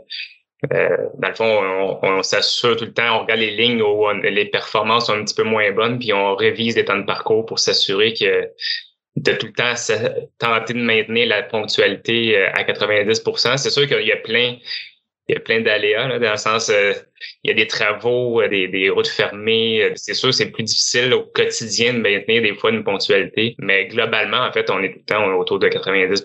euh, 0.73 0.97
dans 1.19 1.29
le 1.29 1.35
fond, 1.35 1.45
on, 1.45 1.99
on 2.03 2.23
s'assure 2.25 2.77
tout 2.77 2.87
le 2.87 2.93
temps, 2.93 3.19
on 3.19 3.21
regarde 3.21 3.39
les 3.39 3.53
lignes 3.53 3.81
où 3.81 4.11
les 4.25 4.47
performances 4.47 5.07
sont 5.07 5.13
un 5.13 5.25
petit 5.25 5.37
peu 5.37 5.45
moins 5.45 5.71
bonnes, 5.71 6.01
puis 6.01 6.13
on 6.13 6.35
révise 6.35 6.75
les 6.75 6.85
temps 6.85 6.99
de 6.99 7.05
parcours 7.05 7.47
pour 7.47 7.61
s'assurer 7.61 8.13
que 8.13 8.51
de 9.16 9.32
tout 9.32 9.46
le 9.46 9.52
temps 9.52 9.75
tenter 10.38 10.75
de 10.75 10.78
maintenir 10.78 11.28
la 11.28 11.43
ponctualité 11.43 12.37
euh, 12.37 12.50
à 12.52 12.62
90% 12.62 13.56
C'est 13.56 13.70
sûr 13.70 13.87
qu'il 13.87 14.06
y 14.06 14.12
a 14.12 14.16
plein, 14.16 14.56
il 15.28 15.34
y 15.34 15.37
a 15.37 15.40
plein 15.40 15.60
d'aléas, 15.60 16.19
dans 16.19 16.31
le 16.31 16.37
sens, 16.37 16.69
euh, 16.69 16.93
il 17.44 17.50
y 17.50 17.53
a 17.53 17.56
des 17.56 17.67
travaux, 17.67 18.41
euh, 18.41 18.49
des, 18.49 18.69
des 18.69 18.91
routes 18.91 19.09
fermées. 19.09 19.82
Euh, 19.82 19.93
c'est 19.97 20.15
sûr, 20.15 20.32
c'est 20.32 20.47
plus 20.47 20.65
difficile 20.65 21.12
au 21.15 21.23
quotidien 21.23 21.94
de 21.94 21.99
maintenir 21.99 22.43
des 22.43 22.55
fois 22.55 22.70
une 22.70 22.85
ponctualité, 22.85 23.55
mais 23.59 23.87
globalement, 23.87 24.38
en 24.38 24.53
fait, 24.53 24.70
on 24.70 24.82
est 24.82 24.93
tout 24.93 24.99
le 24.99 25.05
temps 25.05 25.25
autour 25.38 25.59
de 25.59 25.69
90 25.69 26.25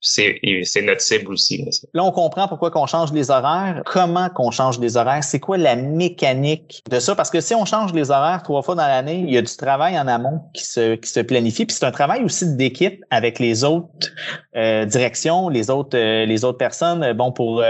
C'est, 0.00 0.40
c'est 0.62 0.82
notre 0.82 1.00
cible 1.00 1.32
aussi. 1.32 1.64
Là, 1.94 2.04
on 2.04 2.12
comprend 2.12 2.48
pourquoi 2.48 2.70
qu'on 2.70 2.86
change 2.86 3.12
les 3.12 3.30
horaires. 3.30 3.82
Comment 3.86 4.28
qu'on 4.30 4.50
change 4.50 4.78
les 4.78 4.96
horaires? 4.96 5.24
C'est 5.24 5.40
quoi 5.40 5.56
la 5.56 5.76
mécanique 5.76 6.82
de 6.90 6.98
ça? 7.00 7.14
Parce 7.14 7.30
que 7.30 7.40
si 7.40 7.54
on 7.54 7.64
change 7.64 7.92
les 7.92 8.10
horaires 8.10 8.42
trois 8.42 8.62
fois 8.62 8.74
dans 8.74 8.86
l'année, 8.86 9.24
il 9.26 9.32
y 9.32 9.38
a 9.38 9.42
du 9.42 9.56
travail 9.56 9.98
en 9.98 10.06
amont 10.06 10.40
qui 10.54 10.64
se, 10.64 10.94
qui 10.96 11.08
se 11.08 11.20
planifie. 11.20 11.66
Puis 11.66 11.76
c'est 11.76 11.86
un 11.86 11.90
travail 11.90 12.24
aussi 12.24 12.56
d'équipe 12.56 13.02
avec 13.10 13.38
les 13.38 13.64
autres 13.64 14.08
euh, 14.56 14.84
directions, 14.84 15.48
les 15.48 15.70
autres, 15.70 15.96
les 15.96 16.44
autres 16.44 16.58
personnes. 16.58 17.12
Bon, 17.12 17.32
pour 17.32 17.62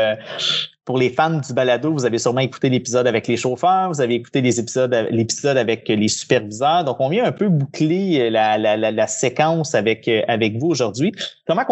pour 0.86 0.98
les 0.98 1.10
fans 1.10 1.40
du 1.40 1.52
balado, 1.52 1.92
vous 1.92 2.06
avez 2.06 2.18
sûrement 2.18 2.40
écouté 2.40 2.68
l'épisode 2.68 3.08
avec 3.08 3.26
les 3.26 3.36
chauffeurs, 3.36 3.88
vous 3.88 4.00
avez 4.00 4.14
écouté 4.14 4.40
l'épisode 4.40 5.58
avec 5.58 5.88
les 5.88 6.08
superviseurs. 6.08 6.84
Donc, 6.84 7.00
on 7.00 7.08
vient 7.08 7.24
un 7.24 7.32
peu 7.32 7.48
boucler 7.48 8.30
la, 8.30 8.56
la, 8.56 9.06
séquence 9.08 9.74
avec, 9.74 10.08
avec 10.28 10.56
vous 10.56 10.68
aujourd'hui. 10.68 11.12
Comment 11.44 11.64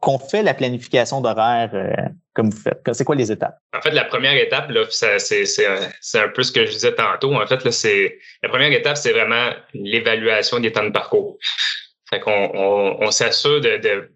qu'on 0.00 0.18
fait 0.18 0.42
la 0.42 0.52
planification 0.52 1.22
d'horaire 1.22 1.70
euh, 1.72 1.90
comme 2.34 2.50
vous 2.50 2.60
faites? 2.60 2.82
C'est 2.92 3.04
quoi 3.04 3.16
les 3.16 3.32
étapes? 3.32 3.58
En 3.74 3.80
fait, 3.80 3.92
la 3.92 4.04
première 4.04 4.36
étape, 4.36 4.70
c'est, 4.90 5.66
un 5.66 6.28
peu 6.28 6.42
ce 6.42 6.52
que 6.52 6.66
je 6.66 6.70
disais 6.70 6.94
tantôt. 6.94 7.34
En 7.34 7.46
fait, 7.46 7.64
là, 7.64 7.70
la 8.42 8.48
première 8.50 8.72
étape, 8.72 8.98
c'est 8.98 9.12
vraiment 9.12 9.48
l'évaluation 9.72 10.60
des 10.60 10.72
temps 10.72 10.84
de 10.84 10.92
parcours. 10.92 11.38
Fait 12.10 12.20
qu'on 12.20 12.50
on, 13.00 13.10
s'assure 13.10 13.62
de 13.62 14.10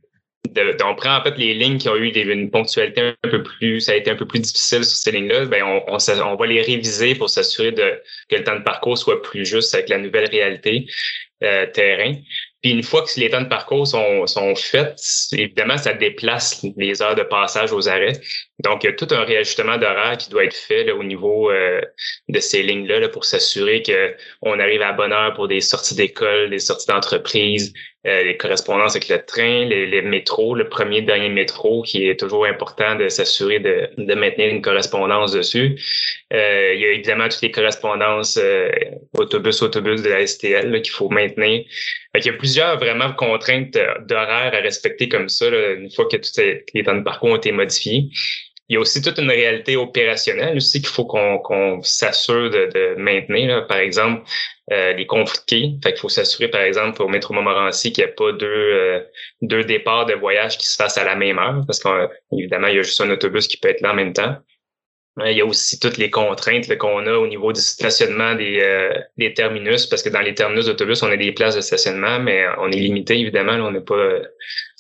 on 0.85 0.95
prend 0.95 1.17
en 1.19 1.23
fait 1.23 1.37
les 1.37 1.55
lignes 1.55 1.79
qui 1.79 1.89
ont 1.89 1.97
eu 1.97 2.09
une 2.09 2.51
ponctualité 2.51 3.15
un 3.23 3.29
peu 3.29 3.43
plus, 3.43 3.81
ça 3.81 3.93
a 3.93 3.95
été 3.97 4.11
un 4.11 4.17
peu 4.17 4.27
plus 4.27 4.41
difficile 4.41 4.85
sur 4.85 4.97
ces 4.97 5.13
lignes-là, 5.13 5.47
ben 5.47 5.63
on, 5.63 5.83
on, 5.89 6.37
va 6.37 6.47
les 6.47 6.63
réviser 6.63 7.15
pour 7.15 7.31
s'assurer 7.31 7.73
de 7.73 8.01
que 8.29 8.37
le 8.37 8.45
temps 8.45 8.57
de 8.57 8.63
parcours 8.63 8.99
soit 8.99 9.23
plus 9.23 9.47
juste 9.47 9.75
avec 9.75 9.89
la 9.89 9.99
nouvelle 9.99 10.29
réalité 10.29 10.87
euh, 11.43 11.67
terrain. 11.67 12.15
Puis 12.63 12.71
une 12.71 12.85
fois 12.85 13.03
que 13.03 13.09
les 13.19 13.29
temps 13.29 13.41
de 13.41 13.49
parcours 13.49 13.89
sont, 13.89 14.29
sont 14.29 14.55
faits, 14.55 14.95
évidemment, 15.33 15.77
ça 15.77 15.93
déplace 15.93 16.65
les 16.77 17.03
heures 17.03 17.17
de 17.17 17.25
passage 17.25 17.73
aux 17.73 17.89
arrêts. 17.89 18.13
Donc, 18.61 18.85
il 18.85 18.87
y 18.87 18.91
a 18.91 18.93
tout 18.93 19.09
un 19.11 19.25
réajustement 19.25 19.77
d'horaire 19.77 20.17
qui 20.17 20.31
doit 20.31 20.45
être 20.45 20.55
fait 20.55 20.85
là, 20.85 20.95
au 20.95 21.03
niveau 21.03 21.51
euh, 21.51 21.81
de 22.29 22.39
ces 22.39 22.63
lignes-là 22.63 23.01
là, 23.01 23.09
pour 23.09 23.25
s'assurer 23.25 23.83
qu'on 23.83 24.61
arrive 24.61 24.83
à 24.83 24.93
bonne 24.93 25.13
heure 25.13 25.35
pour 25.35 25.49
des 25.49 25.61
sorties 25.61 25.97
d'école, 25.97 26.51
des 26.51 26.61
sorties 26.61 26.87
d'entreprise, 26.87 27.73
euh, 28.05 28.25
les 28.25 28.37
correspondances 28.37 28.97
avec 28.97 29.09
le 29.09 29.25
train, 29.25 29.65
les, 29.65 29.87
les, 29.87 30.03
métros, 30.03 30.57
le 30.57 30.69
premier 30.69 31.03
dernier 31.03 31.29
métro 31.29 31.83
qui 31.83 32.09
est 32.09 32.19
toujours 32.19 32.47
important 32.47 32.97
de 32.97 33.09
s'assurer 33.09 33.61
de, 33.61 33.91
de, 33.97 34.15
maintenir 34.15 34.49
une 34.49 34.61
correspondance 34.61 35.31
dessus. 35.31 35.79
Euh, 36.33 36.73
il 36.75 36.81
y 36.81 36.85
a 36.85 36.93
évidemment 36.95 37.29
toutes 37.29 37.43
les 37.43 37.53
correspondances 37.53 38.41
euh, 38.43 38.71
autobus-autobus 39.17 40.03
de 40.03 40.09
la 40.09 40.27
STL 40.27 40.83
qu'il 40.83 40.93
faut 40.93 41.11
maintenir. 41.11 41.65
il 42.17 42.27
y 42.27 42.29
a 42.29 42.33
plusieurs 42.33 42.77
vraiment 42.77 43.13
contraintes 43.13 43.79
d'horaire 44.09 44.53
à 44.53 44.59
respecter 44.59 45.09
comme 45.09 45.29
ça 45.29 45.47
une 45.47 45.91
fois 45.93 46.09
que 46.09 46.17
tous 46.17 46.41
les 46.75 46.83
temps 46.83 46.97
de 46.97 47.05
parcours 47.05 47.31
ont 47.31 47.37
été 47.37 47.53
modifiés. 47.53 48.09
Il 48.73 48.77
y 48.77 48.79
a 48.79 48.81
aussi 48.81 49.03
toute 49.03 49.19
une 49.19 49.29
réalité 49.29 49.77
opérationnelle 49.77 50.57
aussi 50.57 50.81
qu'il 50.81 50.89
faut 50.89 51.05
qu'on 51.05 51.83
s'assure 51.83 52.49
de, 52.49 52.71
de, 52.73 52.95
maintenir. 52.97 53.67
Par 53.67 53.77
exemple, 53.77 54.23
euh, 54.73 54.95
les 54.95 55.07
conflits. 55.07 55.79
Fait 55.85 55.91
qu'il 55.91 56.01
faut 56.01 56.09
s'assurer, 56.09 56.49
par 56.49 56.63
exemple, 56.63 57.03
au 57.03 57.09
métro 57.09 57.35
Montmorency 57.35 57.93
qu'il 57.93 58.03
n'y 58.03 58.11
ait 58.11 58.15
pas 58.15 58.33
deux, 58.33 58.47
euh, 58.47 59.01
deux 59.43 59.63
départs 59.63 60.07
de 60.07 60.15
voyage 60.15 60.57
qui 60.57 60.65
se 60.67 60.77
fassent 60.77 60.97
à 60.97 61.05
la 61.05 61.17
même 61.17 61.39
heure, 61.39 61.63
parce 61.67 61.81
qu'évidemment, 61.81 62.69
il 62.69 62.77
y 62.77 62.79
a 62.79 62.83
juste 62.83 63.03
un 63.03 63.11
autobus 63.11 63.47
qui 63.47 63.59
peut 63.59 63.69
être 63.69 63.83
là 63.83 63.91
en 63.91 63.95
même 63.95 64.15
temps. 64.15 64.37
Euh, 65.21 65.31
il 65.31 65.37
y 65.37 65.43
a 65.43 65.45
aussi 65.45 65.79
toutes 65.79 65.99
les 65.99 66.09
contraintes 66.09 66.75
qu'on 66.79 67.07
a 67.07 67.13
au 67.13 67.27
niveau 67.27 67.53
du 67.53 67.61
stationnement 67.61 68.35
des, 68.37 68.91
des 69.19 69.35
terminus, 69.35 69.85
parce 69.85 70.03
que 70.03 70.09
dans 70.09 70.23
les 70.23 70.33
terminus 70.33 70.65
d'autobus, 70.65 71.03
on 71.03 71.11
a 71.11 71.17
des 71.19 71.33
places 71.33 71.57
de 71.57 71.61
stationnement, 71.61 72.21
mais 72.21 72.47
on 72.57 72.73
est 72.73 72.77
limité, 72.77 73.21
évidemment. 73.21 73.53
on 73.53 73.71
n'est 73.71 73.83
pas 73.83 74.23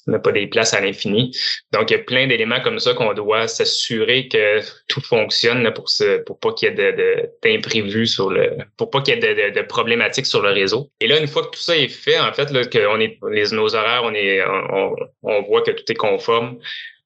on 0.06 0.12
n'a 0.12 0.18
pas 0.18 0.32
des 0.32 0.46
places 0.46 0.74
à 0.74 0.80
l'infini. 0.80 1.36
Donc, 1.72 1.90
il 1.90 1.94
y 1.94 1.96
a 1.96 2.02
plein 2.02 2.26
d'éléments 2.26 2.60
comme 2.60 2.78
ça 2.78 2.94
qu'on 2.94 3.14
doit 3.14 3.46
s'assurer 3.46 4.28
que 4.28 4.60
tout 4.88 5.00
fonctionne 5.00 5.72
pour 5.74 5.88
ce, 5.88 6.18
pour 6.18 6.38
pas 6.38 6.52
qu'il 6.52 6.68
y 6.68 6.80
ait 6.80 7.32
d'imprévus 7.42 8.06
sur 8.06 8.30
le, 8.30 8.56
pour 8.76 8.90
pas 8.90 9.02
qu'il 9.02 9.14
y 9.14 9.18
ait 9.18 9.50
de, 9.50 9.54
de, 9.54 9.62
problématiques 9.62 10.26
sur 10.26 10.42
le 10.42 10.50
réseau. 10.50 10.90
Et 11.00 11.06
là, 11.06 11.18
une 11.18 11.28
fois 11.28 11.42
que 11.42 11.50
tout 11.50 11.60
ça 11.60 11.76
est 11.76 11.88
fait, 11.88 12.18
en 12.18 12.32
fait, 12.32 12.50
là, 12.50 12.64
qu'on 12.64 13.00
est, 13.00 13.18
les, 13.30 13.50
nos 13.52 13.74
horaires, 13.74 14.02
on 14.04 14.14
est, 14.14 14.44
on, 14.44 14.96
on 15.22 15.42
voit 15.42 15.62
que 15.62 15.70
tout 15.70 15.84
est 15.88 15.96
conforme. 15.96 16.58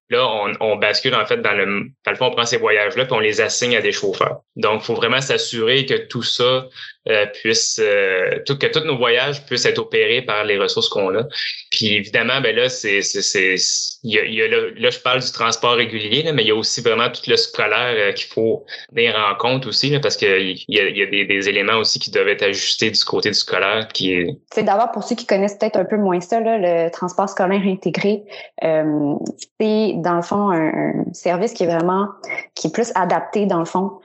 Là, 0.08 0.24
on, 0.24 0.52
on, 0.60 0.76
bascule 0.76 1.16
en 1.16 1.26
fait 1.26 1.38
dans 1.38 1.52
le, 1.52 1.88
dans 2.04 2.12
le 2.12 2.16
fond, 2.16 2.26
on 2.26 2.30
prend 2.30 2.46
ces 2.46 2.58
voyages-là 2.58 3.06
puis 3.06 3.14
on 3.14 3.18
les 3.18 3.40
assigne 3.40 3.76
à 3.76 3.80
des 3.80 3.90
chauffeurs. 3.90 4.42
Donc, 4.54 4.82
faut 4.82 4.94
vraiment 4.94 5.20
s'assurer 5.20 5.84
que 5.84 5.94
tout 6.06 6.22
ça 6.22 6.68
euh, 7.08 7.26
puisse, 7.26 7.80
euh, 7.80 8.40
tout, 8.46 8.58
que 8.58 8.66
tous 8.66 8.84
nos 8.84 8.96
voyages 8.96 9.44
puissent 9.46 9.64
être 9.64 9.78
opérés 9.78 10.22
par 10.22 10.44
les 10.44 10.58
ressources 10.58 10.88
qu'on 10.88 11.16
a. 11.16 11.22
Puis 11.70 11.94
évidemment, 11.94 12.40
ben 12.40 12.54
là, 12.56 12.68
c'est, 12.68 13.00
c'est, 13.02 13.54
il 14.02 14.12
y 14.12 14.18
a, 14.18 14.24
y 14.24 14.42
a 14.42 14.48
là, 14.48 14.90
je 14.90 14.98
parle 14.98 15.20
du 15.20 15.30
transport 15.30 15.74
régulier, 15.74 16.24
là, 16.24 16.32
mais 16.32 16.42
il 16.42 16.48
y 16.48 16.50
a 16.50 16.56
aussi 16.56 16.80
vraiment 16.80 17.08
tout 17.08 17.22
le 17.28 17.36
scolaire 17.36 17.94
euh, 17.96 18.12
qu'il 18.12 18.26
faut 18.26 18.64
tenir 18.92 19.14
en 19.16 19.36
compte 19.36 19.66
aussi, 19.66 19.90
là, 19.90 20.00
parce 20.00 20.16
qu'il 20.16 20.64
y 20.68 20.80
a, 20.80 20.88
y 20.88 21.02
a 21.02 21.06
des, 21.06 21.24
des, 21.24 21.48
éléments 21.48 21.76
aussi 21.76 22.00
qui 22.00 22.10
doivent 22.10 22.28
être 22.28 22.42
ajustés 22.42 22.90
du 22.90 23.04
côté 23.04 23.28
du 23.28 23.36
scolaire. 23.36 23.86
Qui 23.92 24.12
est... 24.12 24.38
C'est 24.52 24.64
d'abord 24.64 24.90
pour 24.90 25.04
ceux 25.04 25.14
qui 25.14 25.26
connaissent 25.26 25.58
peut-être 25.58 25.76
un 25.76 25.84
peu 25.84 25.98
moins 25.98 26.20
ça, 26.20 26.40
là, 26.40 26.58
le 26.58 26.90
transport 26.90 27.28
scolaire 27.28 27.62
intégré, 27.64 28.24
euh, 28.64 29.14
c'est 29.60 29.92
dans 29.98 30.16
le 30.16 30.22
fond 30.22 30.50
un, 30.50 30.66
un, 30.66 31.04
service 31.12 31.52
qui 31.52 31.62
est 31.62 31.66
vraiment 31.66 32.08
qui 32.54 32.66
est 32.66 32.72
plus 32.72 32.90
adapté 32.96 33.46
dans 33.46 33.60
le 33.60 33.64
fond 33.64 34.00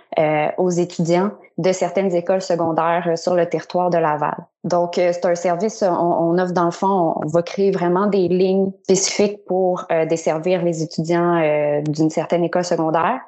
aux 0.57 0.69
étudiants 0.69 1.31
de 1.61 1.71
certaines 1.71 2.13
écoles 2.15 2.41
secondaires 2.41 3.07
euh, 3.07 3.15
sur 3.15 3.35
le 3.35 3.47
territoire 3.47 3.89
de 3.89 3.97
Laval. 3.97 4.35
Donc, 4.63 4.99
euh, 4.99 5.11
c'est 5.11 5.25
un 5.25 5.33
service, 5.33 5.81
on, 5.81 5.91
on, 5.91 6.37
offre 6.37 6.53
dans 6.53 6.65
le 6.65 6.71
fond, 6.71 7.15
on 7.15 7.27
va 7.27 7.41
créer 7.41 7.71
vraiment 7.71 8.05
des 8.05 8.27
lignes 8.27 8.71
spécifiques 8.83 9.43
pour 9.45 9.85
euh, 9.91 10.05
desservir 10.05 10.63
les 10.63 10.83
étudiants 10.83 11.41
euh, 11.41 11.81
d'une 11.81 12.11
certaine 12.11 12.43
école 12.43 12.63
secondaire. 12.63 13.19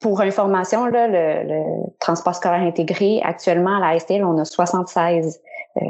Pour 0.00 0.20
information, 0.20 0.86
là, 0.86 1.06
le, 1.06 1.48
le, 1.48 1.62
transport 2.00 2.34
scolaire 2.34 2.62
intégré, 2.62 3.20
actuellement 3.22 3.76
à 3.76 3.92
la 3.92 3.98
STL, 4.00 4.24
on 4.24 4.38
a 4.38 4.44
76 4.44 5.40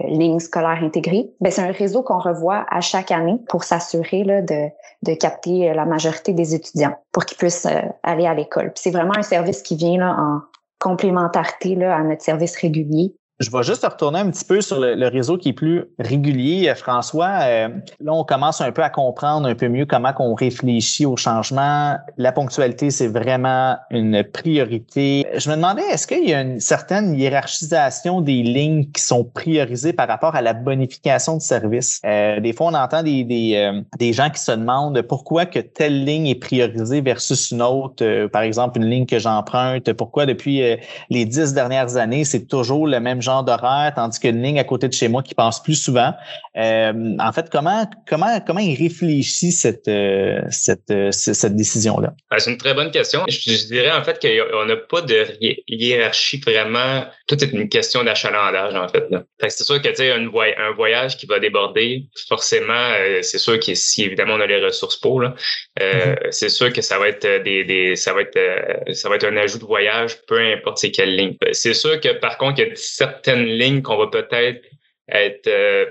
lignes 0.08 0.40
scolaires 0.40 0.80
intégrées. 0.82 1.30
Ben, 1.40 1.50
c'est 1.50 1.62
un 1.62 1.72
réseau 1.72 2.02
qu'on 2.02 2.18
revoit 2.18 2.66
à 2.68 2.82
chaque 2.82 3.10
année 3.10 3.38
pour 3.48 3.64
s'assurer 3.64 4.24
de, 4.24 4.68
de 5.02 5.14
capter 5.14 5.72
la 5.72 5.86
majorité 5.86 6.34
des 6.34 6.54
étudiants 6.54 6.94
pour 7.12 7.24
qu'ils 7.24 7.38
puissent 7.38 7.66
aller 8.02 8.26
à 8.26 8.34
l'école. 8.34 8.72
c'est 8.74 8.90
vraiment 8.90 9.16
un 9.16 9.22
service 9.22 9.62
qui 9.62 9.76
vient 9.76 9.98
là, 9.98 10.16
en, 10.18 10.40
complémentarité 10.80 11.76
là, 11.76 11.96
à 11.96 12.02
notre 12.02 12.22
service 12.22 12.56
régulier. 12.56 13.14
Je 13.40 13.50
vais 13.50 13.62
juste 13.62 13.86
retourner 13.86 14.18
un 14.18 14.30
petit 14.30 14.44
peu 14.44 14.60
sur 14.60 14.78
le, 14.78 15.08
réseau 15.08 15.38
qui 15.38 15.48
est 15.48 15.54
plus 15.54 15.84
régulier. 15.98 16.68
Euh, 16.68 16.74
François, 16.74 17.38
euh, 17.44 17.68
là, 17.98 18.12
on 18.12 18.22
commence 18.22 18.60
un 18.60 18.70
peu 18.70 18.82
à 18.82 18.90
comprendre 18.90 19.48
un 19.48 19.54
peu 19.54 19.68
mieux 19.68 19.86
comment 19.86 20.12
on 20.18 20.34
réfléchit 20.34 21.06
au 21.06 21.16
changement. 21.16 21.96
La 22.18 22.32
ponctualité, 22.32 22.90
c'est 22.90 23.06
vraiment 23.06 23.78
une 23.90 24.22
priorité. 24.24 25.26
Je 25.34 25.48
me 25.48 25.56
demandais, 25.56 25.80
est-ce 25.90 26.06
qu'il 26.06 26.28
y 26.28 26.34
a 26.34 26.42
une 26.42 26.60
certaine 26.60 27.18
hiérarchisation 27.18 28.20
des 28.20 28.42
lignes 28.42 28.84
qui 28.92 29.02
sont 29.02 29.24
priorisées 29.24 29.94
par 29.94 30.06
rapport 30.06 30.34
à 30.34 30.42
la 30.42 30.52
bonification 30.52 31.38
de 31.38 31.42
service? 31.42 32.02
Euh, 32.04 32.40
des 32.40 32.52
fois, 32.52 32.66
on 32.66 32.74
entend 32.74 33.02
des, 33.02 33.24
des, 33.24 33.80
des, 33.98 34.12
gens 34.12 34.28
qui 34.28 34.40
se 34.42 34.52
demandent 34.52 35.00
pourquoi 35.00 35.46
que 35.46 35.60
telle 35.60 36.04
ligne 36.04 36.26
est 36.26 36.34
priorisée 36.34 37.00
versus 37.00 37.52
une 37.52 37.62
autre. 37.62 38.26
par 38.26 38.42
exemple, 38.42 38.80
une 38.80 38.90
ligne 38.90 39.06
que 39.06 39.18
j'emprunte. 39.18 39.90
Pourquoi 39.94 40.26
depuis 40.26 40.62
les 41.08 41.24
dix 41.24 41.54
dernières 41.54 41.96
années, 41.96 42.26
c'est 42.26 42.46
toujours 42.46 42.86
le 42.86 43.00
même 43.00 43.22
genre 43.22 43.29
d'horaire, 43.44 43.92
tandis 43.94 44.18
qu'une 44.18 44.42
ligne 44.42 44.58
à 44.58 44.64
côté 44.64 44.88
de 44.88 44.92
chez 44.92 45.08
moi 45.08 45.22
qui 45.22 45.34
passe 45.34 45.62
plus 45.62 45.74
souvent. 45.74 46.12
Euh, 46.56 47.16
en 47.18 47.32
fait, 47.32 47.48
comment 47.50 47.88
comment 48.08 48.40
comment 48.44 48.60
il 48.60 48.76
réfléchit 48.76 49.52
cette 49.52 49.86
euh, 49.88 50.40
cette 50.50 50.90
euh, 50.90 51.12
cette 51.12 51.54
décision-là? 51.54 52.12
Ah, 52.30 52.38
C'est 52.38 52.50
une 52.50 52.58
très 52.58 52.74
bonne 52.74 52.90
question. 52.90 53.24
Je, 53.28 53.66
dirais 53.66 53.92
en 53.92 54.02
fait 54.02 54.20
qu'on 54.20 54.64
n'a 54.66 54.76
pas 54.76 55.02
de 55.02 55.26
hiérarchie 55.68 56.40
vraiment. 56.40 57.04
Tout 57.28 57.42
est 57.42 57.52
une 57.52 57.68
question 57.68 58.02
d'achalandage 58.02 58.74
en 58.74 58.88
fait. 58.88 59.04
c'est 59.48 59.64
sûr 59.64 59.80
que 59.80 59.88
tu 59.88 59.94
sais 59.94 60.10
un, 60.10 60.72
voyage 60.74 61.16
qui 61.16 61.26
va 61.26 61.38
déborder, 61.38 62.06
forcément, 62.28 62.94
c'est 63.22 63.38
sûr 63.38 63.58
que 63.58 63.74
si 63.74 64.04
évidemment 64.04 64.34
on 64.34 64.40
a 64.40 64.46
les 64.46 64.62
ressources 64.64 64.96
pour 64.96 65.20
là, 65.20 65.34
mm-hmm. 65.78 66.30
c'est 66.30 66.48
sûr 66.48 66.72
que 66.72 66.80
ça 66.80 66.98
va 66.98 67.08
être 67.08 67.42
des, 67.44 67.64
des 67.64 67.96
ça 67.96 68.12
va 68.12 68.22
être 68.22 68.92
ça 68.92 69.08
va 69.08 69.16
être 69.16 69.24
un 69.24 69.36
ajout 69.36 69.58
de 69.58 69.64
voyage, 69.64 70.16
peu 70.26 70.38
importe 70.38 70.78
c'est 70.78 70.90
quelle 70.90 71.14
ligne. 71.14 71.36
C'est 71.52 71.74
sûr 71.74 72.00
que 72.00 72.08
par 72.18 72.38
contre 72.38 72.60
il 72.60 72.68
y 72.68 72.70
a 72.70 72.74
certains 72.74 73.19
certaines 73.22 73.44
lignes 73.44 73.82
qu'on 73.82 73.96
va 73.96 74.06
peut-être 74.08 74.64
être 75.08 75.46
euh, 75.48 75.86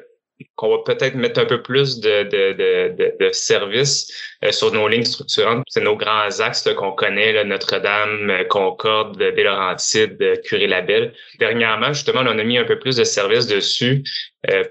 qu'on 0.56 0.70
va 0.70 0.78
peut-être 0.86 1.16
mettre 1.16 1.42
un 1.42 1.46
peu 1.46 1.62
plus 1.62 2.00
de, 2.00 2.24
de, 2.24 2.54
de, 2.54 3.14
de 3.20 3.30
services 3.34 4.10
euh, 4.46 4.54
sur 4.54 4.72
nos 4.72 4.88
lignes 4.88 5.04
structurantes. 5.04 5.64
C'est 5.68 5.82
nos 5.82 5.98
grands 5.98 6.40
axes 6.40 6.70
qu'on 6.78 6.94
connaît, 6.94 7.44
Notre-Dame, 7.44 8.30
euh, 8.30 8.44
Concorde, 8.46 9.18
Bélaurentide, 9.18 10.42
Curé-Labelle. 10.46 11.14
Dernièrement, 11.40 11.92
justement, 11.92 12.22
on 12.22 12.40
a 12.40 12.44
mis 12.44 12.58
un 12.58 12.64
peu 12.64 12.80
plus 12.80 12.96
de 12.96 13.04
services 13.04 13.48
dessus 13.48 14.02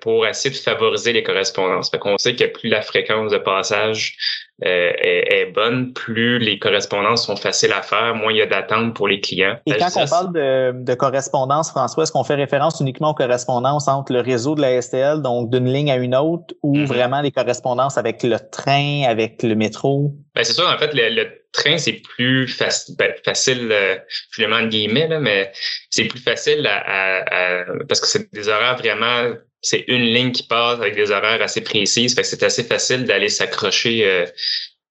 pour 0.00 0.26
essayer 0.26 0.50
de 0.50 0.58
favoriser 0.58 1.12
les 1.12 1.22
correspondances. 1.22 1.90
Fait 1.90 1.98
qu'on 1.98 2.16
sait 2.18 2.34
que 2.34 2.44
plus 2.44 2.68
la 2.68 2.82
fréquence 2.82 3.32
de 3.32 3.38
passage 3.38 4.16
euh, 4.64 4.90
est, 4.98 5.52
bonne, 5.54 5.92
plus 5.92 6.40
les 6.40 6.58
correspondances 6.58 7.26
sont 7.26 7.36
faciles 7.36 7.72
à 7.72 7.82
faire, 7.82 8.16
moins 8.16 8.32
il 8.32 8.38
y 8.38 8.42
a 8.42 8.46
d'attente 8.46 8.92
pour 8.94 9.06
les 9.06 9.20
clients. 9.20 9.56
Et 9.66 9.76
quand 9.76 9.90
on 9.94 10.06
parle 10.06 10.32
de, 10.32 10.72
de 10.82 10.94
correspondance, 10.94 11.70
François, 11.70 12.02
est-ce 12.02 12.10
qu'on 12.10 12.24
fait 12.24 12.34
référence 12.34 12.80
uniquement 12.80 13.10
aux 13.10 13.14
correspondances 13.14 13.86
entre 13.86 14.12
le 14.12 14.20
réseau 14.20 14.56
de 14.56 14.60
la 14.60 14.82
STL, 14.82 15.22
donc 15.22 15.50
d'une 15.50 15.72
ligne 15.72 15.92
à 15.92 15.96
une 15.96 16.16
autre, 16.16 16.54
ou 16.64 16.76
mm-hmm. 16.76 16.86
vraiment 16.86 17.20
les 17.20 17.30
correspondances 17.30 17.98
avec 17.98 18.24
le 18.24 18.36
train, 18.50 19.04
avec 19.06 19.44
le 19.44 19.54
métro? 19.54 20.12
Ben, 20.34 20.42
c'est 20.42 20.54
sûr, 20.54 20.66
en 20.66 20.76
fait, 20.76 20.90
le, 20.92 21.28
train, 21.52 21.78
c'est 21.78 21.94
plus 21.94 22.58
ben, 22.98 23.14
facile, 23.24 23.68
euh, 23.72 23.96
je 24.30 24.42
le 24.42 24.66
guillemets, 24.68 25.08
là, 25.08 25.20
mais 25.20 25.52
c'est 25.90 26.04
plus 26.04 26.20
facile 26.20 26.66
à, 26.66 27.60
à, 27.60 27.64
parce 27.88 28.00
que 28.00 28.06
c'est 28.06 28.32
des 28.32 28.48
horaires 28.48 28.76
vraiment 28.76 29.32
c'est 29.60 29.84
une 29.88 30.02
ligne 30.02 30.32
qui 30.32 30.44
passe 30.44 30.78
avec 30.78 30.94
des 30.94 31.10
horaires 31.10 31.42
assez 31.42 31.62
précises. 31.62 32.14
Fait 32.14 32.22
que 32.22 32.28
c'est 32.28 32.42
assez 32.42 32.62
facile 32.62 33.04
d'aller 33.04 33.28
s'accrocher 33.28 34.04
euh, 34.06 34.26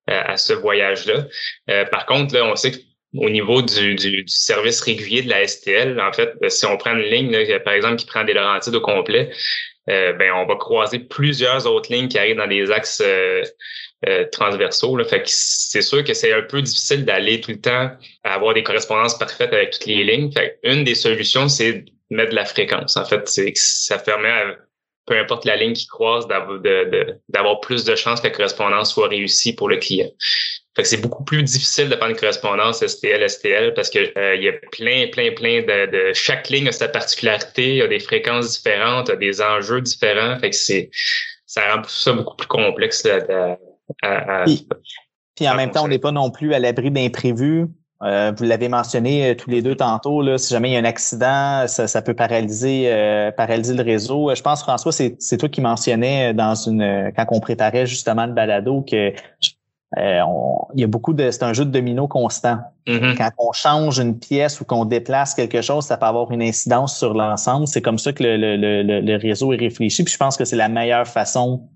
à 0.08 0.38
ce 0.38 0.54
voyage-là. 0.54 1.28
Euh, 1.70 1.86
par 1.86 2.06
contre, 2.06 2.34
là, 2.34 2.46
on 2.46 2.56
sait 2.56 2.72
qu'au 2.72 3.30
niveau 3.30 3.62
du, 3.62 3.96
du, 3.96 4.24
service 4.28 4.82
régulier 4.82 5.22
de 5.22 5.30
la 5.30 5.46
STL, 5.48 6.00
en 6.00 6.14
fait, 6.14 6.34
si 6.50 6.66
on 6.66 6.78
prend 6.78 6.96
une 6.96 7.04
ligne, 7.04 7.60
par 7.60 7.74
exemple, 7.74 7.98
qui 7.98 8.06
prend 8.06 8.24
des 8.24 8.34
Laurentides 8.34 8.76
au 8.76 8.82
complet, 8.82 9.32
euh, 9.90 10.12
ben 10.14 10.34
on 10.34 10.46
va 10.46 10.56
croiser 10.56 11.00
plusieurs 11.00 11.66
autres 11.66 11.92
lignes 11.94 12.10
qui 12.10 12.18
arrivent 12.20 12.38
dans 12.38 12.48
des 12.48 12.72
axes 12.72 13.02
transversaux. 14.32 14.96
Là. 14.96 15.04
Fait 15.06 15.24
que 15.24 15.30
c'est 15.30 15.82
sûr 15.82 16.04
que 16.04 16.14
c'est 16.14 16.32
un 16.32 16.44
peu 16.44 16.62
difficile 16.62 17.04
d'aller 17.06 17.42
tout 17.42 17.52
le 17.52 17.60
temps 17.60 17.92
à 18.24 18.34
avoir 18.36 18.54
des 18.54 18.64
correspondances 18.64 19.18
parfaites 19.18 19.54
avec 19.54 19.72
toutes 19.72 19.86
les 19.86 20.04
lignes. 20.04 20.32
Fait 20.32 20.60
une 20.64 20.84
des 20.84 20.96
solutions, 20.96 21.50
c'est 21.50 21.86
mettre 22.10 22.32
de 22.32 22.36
la 22.36 22.46
fréquence. 22.46 22.98
En 22.98 23.06
fait, 23.06 23.28
c'est 23.28 23.52
ça 23.56 23.98
permet 23.98 24.30
à, 24.30 24.56
peu 25.08 25.18
importe 25.18 25.46
la 25.46 25.56
ligne 25.56 25.74
qui 25.74 25.88
croise, 25.88 26.28
d'avoir 26.28 26.60
de, 26.60 27.60
plus 27.62 27.86
de 27.86 27.96
chances 27.96 28.22
que 28.22 28.28
la 28.28 28.34
correspondance 28.34 28.94
soit 28.94 29.08
réussie 29.08 29.56
pour 29.56 29.70
le 29.70 29.78
client. 29.78 30.10
Fait 30.76 30.84
que 30.84 30.90
c'est 30.90 31.02
beaucoup 31.02 31.24
plus 31.24 31.42
difficile 31.42 31.90
de 31.90 31.96
prendre 31.96 32.12
une 32.12 32.20
correspondance 32.20 32.86
STL, 32.86 33.28
STL 33.28 33.74
parce 33.74 33.90
que 33.90 34.16
euh, 34.16 34.36
il 34.36 34.44
y 34.44 34.50
a 34.50 34.54
plein, 34.72 35.08
plein, 35.08 35.32
plein 35.32 35.62
de, 35.62 35.90
de, 35.90 36.14
chaque 36.14 36.50
ligne 36.50 36.68
a 36.68 36.72
sa 36.72 36.88
particularité, 36.88 37.70
il 37.70 37.76
y 37.78 37.82
a 37.82 37.88
des 37.88 38.00
fréquences 38.00 38.52
différentes, 38.52 39.08
il 39.08 39.12
y 39.12 39.14
a 39.14 39.16
des 39.16 39.42
enjeux 39.42 39.82
différents. 39.82 40.38
Fait 40.40 40.52
que 40.52 40.56
c'est 40.56 40.92
ça 41.48 41.74
rend 41.74 41.82
ça 41.86 42.14
beaucoup 42.14 42.36
plus 42.36 42.48
complexe 42.48 43.08
à, 44.02 44.46
puis, 45.36 45.48
en 45.48 45.56
même 45.56 45.72
temps, 45.72 45.86
on 45.86 45.88
n'est 45.88 46.00
pas 46.00 46.12
non 46.12 46.32
plus 46.32 46.54
à 46.54 46.60
l'abri 46.60 46.92
d'imprévus 46.92 47.68
Euh, 48.04 48.32
vous 48.38 48.44
l'avez 48.44 48.70
mentionné 48.70 49.36
tous 49.36 49.50
les 49.50 49.64
deux 49.64 49.76
tantôt, 49.76 50.22
là, 50.22 50.38
si 50.38 50.54
jamais 50.54 50.70
il 50.70 50.74
y 50.74 50.76
a 50.76 50.80
un 50.80 50.86
accident, 50.86 51.66
ça, 51.68 52.02
peut 52.04 52.14
paralyser, 52.14 52.92
paralyser 53.36 53.74
le 53.74 53.84
réseau. 53.84 54.34
Je 54.36 54.42
pense, 54.42 54.62
François, 54.62 54.92
c'est 54.92 55.38
toi 55.38 55.50
qui 55.50 55.62
mentionnais 55.62 56.34
dans 56.34 56.54
une 56.54 57.12
quand 57.16 57.26
on 57.32 57.40
préparait 57.40 57.88
justement 57.88 58.28
le 58.28 58.34
balado 58.34 58.84
que 58.84 59.14
euh, 59.98 60.22
il 60.74 60.82
y 60.82 60.84
a 60.84 60.88
beaucoup 60.88 61.14
de. 61.14 61.32
C'est 61.32 61.44
un 61.44 61.54
jeu 61.54 61.64
de 61.64 61.72
domino 61.72 62.08
constant. 62.08 62.60
Mm-hmm. 62.88 63.16
Quand 63.18 63.32
on 63.38 63.52
change 63.54 64.00
une 64.00 64.20
pièce 64.20 64.60
ou 64.60 64.66
qu'on 64.66 64.84
déplace 64.84 65.34
quelque 65.34 65.62
chose, 65.62 65.86
ça 65.86 65.96
peut 65.96 66.06
avoir 66.06 66.30
une 66.32 66.42
incidence 66.42 66.98
sur 66.98 67.14
l'ensemble. 67.14 67.68
C'est 67.68 67.82
comme 67.82 67.98
ça 67.98 68.12
que 68.12 68.22
le, 68.22 68.36
le, 68.36 68.58
le, 68.58 69.00
le, 69.00 69.16
réseau 69.16 69.54
est 69.54 69.58
réfléchi. 69.58 70.04
Puis 70.04 70.14
je 70.14 70.18
pense 70.18 70.36
que 70.36 70.44
c'est 70.44 70.58
la 70.58 70.68
meilleure 70.68 71.08
façon 71.08 71.70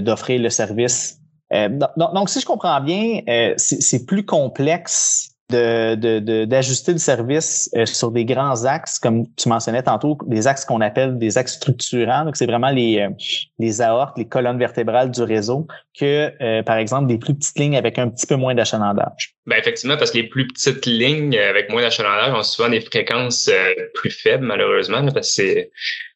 d'offrir 0.00 0.40
le 0.40 0.50
service. 0.50 1.20
Euh, 1.52 1.68
donc, 1.96 2.28
si 2.28 2.40
je 2.40 2.46
comprends 2.46 2.80
bien, 2.80 3.20
euh, 3.28 3.54
c'est 3.56 4.06
plus 4.06 4.24
complexe 4.24 5.26
d'ajuster 5.48 6.92
le 6.92 6.98
service 6.98 7.68
euh, 7.74 7.84
sur 7.84 8.12
des 8.12 8.24
grands 8.24 8.66
axes, 8.66 9.00
comme 9.00 9.24
tu 9.34 9.48
mentionnais 9.48 9.82
tantôt, 9.82 10.16
des 10.26 10.46
axes 10.46 10.64
qu'on 10.64 10.80
appelle 10.80 11.18
des 11.18 11.38
axes 11.38 11.54
structurants. 11.54 12.24
Donc, 12.24 12.36
c'est 12.36 12.46
vraiment 12.46 12.70
les, 12.70 13.80
aortes, 13.80 14.16
les 14.16 14.28
colonnes 14.28 14.60
vertébrales 14.60 15.10
du 15.10 15.22
réseau, 15.22 15.66
que, 15.98 16.62
par 16.62 16.76
exemple, 16.76 17.08
des 17.08 17.18
plus 17.18 17.34
petites 17.34 17.58
lignes 17.58 17.76
avec 17.76 17.98
un 17.98 18.08
petit 18.08 18.28
peu 18.28 18.36
moins 18.36 18.54
d'achalandage. 18.54 19.34
Ben 19.46 19.56
effectivement, 19.58 19.96
parce 19.96 20.12
que 20.12 20.18
les 20.18 20.28
plus 20.28 20.46
petites 20.46 20.86
lignes 20.86 21.36
avec 21.36 21.68
moins 21.68 21.82
d'achalandage 21.82 22.32
ont 22.32 22.44
souvent 22.44 22.68
des 22.68 22.80
fréquences 22.80 23.50
plus 23.94 24.12
faibles, 24.12 24.46
malheureusement, 24.46 25.04
parce 25.06 25.34
que 25.36 25.42
c'est, 25.42 25.70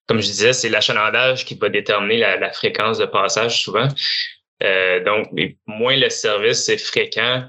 comme 0.07 0.21
je 0.21 0.27
disais, 0.27 0.53
c'est 0.53 0.69
l'achalandage 0.69 1.45
qui 1.45 1.55
va 1.55 1.69
déterminer 1.69 2.19
la, 2.19 2.53
fréquence 2.53 2.99
de 2.99 3.07
passage 3.07 3.63
souvent. 3.63 3.89
donc, 4.61 5.29
moins 5.67 5.97
le 5.97 6.11
service 6.11 6.69
est 6.69 6.79
fréquent, 6.79 7.45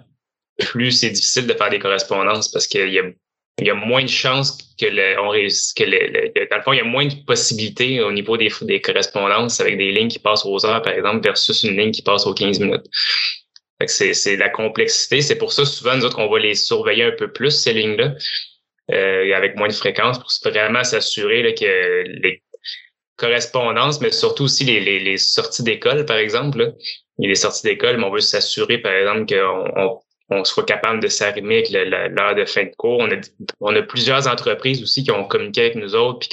plus 0.59 0.91
c'est 0.91 1.09
difficile 1.09 1.47
de 1.47 1.53
faire 1.53 1.69
des 1.69 1.79
correspondances 1.79 2.49
parce 2.49 2.67
qu'il 2.67 2.89
y 2.89 2.99
a, 2.99 3.03
y 3.59 3.69
a 3.69 3.73
moins 3.73 4.03
de 4.03 4.09
chances 4.09 4.57
que 4.79 4.85
le, 4.85 5.19
on 5.19 5.31
que 5.31 5.83
le, 5.83 6.47
dans 6.49 6.57
le 6.57 6.63
fond, 6.63 6.73
il 6.73 6.77
y 6.77 6.81
a 6.81 6.85
moins 6.85 7.07
de 7.07 7.15
possibilités 7.25 8.01
au 8.01 8.11
niveau 8.11 8.37
des, 8.37 8.49
des 8.61 8.81
correspondances 8.81 9.59
avec 9.59 9.77
des 9.77 9.91
lignes 9.91 10.09
qui 10.09 10.19
passent 10.19 10.45
aux 10.45 10.65
heures, 10.65 10.81
par 10.81 10.93
exemple, 10.93 11.23
versus 11.23 11.63
une 11.63 11.77
ligne 11.77 11.91
qui 11.91 12.01
passe 12.01 12.25
aux 12.25 12.33
15 12.33 12.59
minutes. 12.59 12.85
C'est, 13.87 14.37
la 14.37 14.49
complexité. 14.49 15.21
C'est 15.21 15.37
pour 15.37 15.51
ça, 15.51 15.65
souvent, 15.65 15.95
nous 15.95 16.05
autres, 16.05 16.19
on 16.19 16.29
va 16.29 16.39
les 16.39 16.55
surveiller 16.55 17.03
un 17.03 17.11
peu 17.11 17.31
plus, 17.31 17.51
ces 17.51 17.73
lignes-là, 17.73 18.13
euh, 18.91 19.35
avec 19.35 19.57
moins 19.57 19.67
de 19.67 19.73
fréquence, 19.73 20.17
pour 20.19 20.51
vraiment 20.51 20.83
s'assurer 20.83 21.53
que 21.55 22.03
les 22.21 22.41
correspondances, 23.17 24.01
mais 24.01 24.11
surtout 24.11 24.43
aussi 24.43 24.63
les, 24.63 25.17
sorties 25.17 25.63
d'école, 25.63 26.05
par 26.05 26.17
exemple. 26.17 26.73
Il 27.17 27.29
y 27.29 27.31
a 27.31 27.35
sorties 27.35 27.63
d'école, 27.63 27.97
mais 27.97 28.03
on 28.03 28.11
veut 28.11 28.19
s'assurer, 28.19 28.77
par 28.77 28.91
exemple, 28.91 29.33
qu'on 29.33 29.71
on, 29.77 29.99
on 30.29 30.43
soit 30.43 30.65
capable 30.65 31.01
de 31.01 31.07
s'arrimer 31.07 31.57
avec 31.57 31.69
l'heure 31.69 32.35
de 32.35 32.45
fin 32.45 32.63
de 32.63 32.71
cours. 32.77 32.99
On 32.99 33.11
a, 33.11 33.15
on 33.61 33.85
plusieurs 33.87 34.27
entreprises 34.27 34.81
aussi 34.81 35.03
qui 35.03 35.11
ont 35.11 35.25
communiqué 35.25 35.61
avec 35.61 35.75
nous 35.75 35.95
autres, 35.95 36.19
puis 36.19 36.29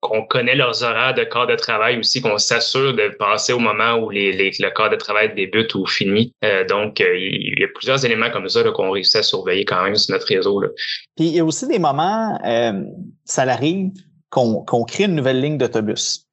qu'on 0.00 0.22
connaît 0.26 0.54
leurs 0.54 0.82
horaires 0.82 1.14
de 1.14 1.24
corps 1.24 1.46
de 1.46 1.54
travail 1.54 1.98
aussi, 1.98 2.22
qu'on 2.22 2.38
s'assure 2.38 2.94
de 2.94 3.08
passer 3.18 3.52
au 3.52 3.58
moment 3.58 3.96
où 3.96 4.10
les, 4.10 4.32
le 4.32 4.70
corps 4.70 4.90
de 4.90 4.96
travail 4.96 5.34
débute 5.34 5.74
ou 5.74 5.86
finit. 5.86 6.32
Euh, 6.44 6.64
donc, 6.64 7.00
euh, 7.00 7.16
il 7.16 7.58
y 7.58 7.64
a 7.64 7.68
plusieurs 7.74 8.04
éléments 8.04 8.30
comme 8.30 8.48
ça 8.48 8.62
qu'on 8.70 8.90
réussit 8.90 9.16
à 9.16 9.22
surveiller 9.22 9.64
quand 9.64 9.82
même 9.84 9.96
sur 9.96 10.14
notre 10.14 10.26
réseau. 10.26 10.60
Là. 10.60 10.68
Puis 11.16 11.26
il 11.26 11.34
y 11.34 11.40
a 11.40 11.44
aussi 11.44 11.66
des 11.68 11.78
moments, 11.78 12.38
euh, 12.46 12.72
ça 13.24 13.44
qu'on 14.30 14.62
qu'on 14.64 14.84
crée 14.84 15.04
une 15.04 15.14
nouvelle 15.14 15.40
ligne 15.40 15.58
d'autobus. 15.58 16.28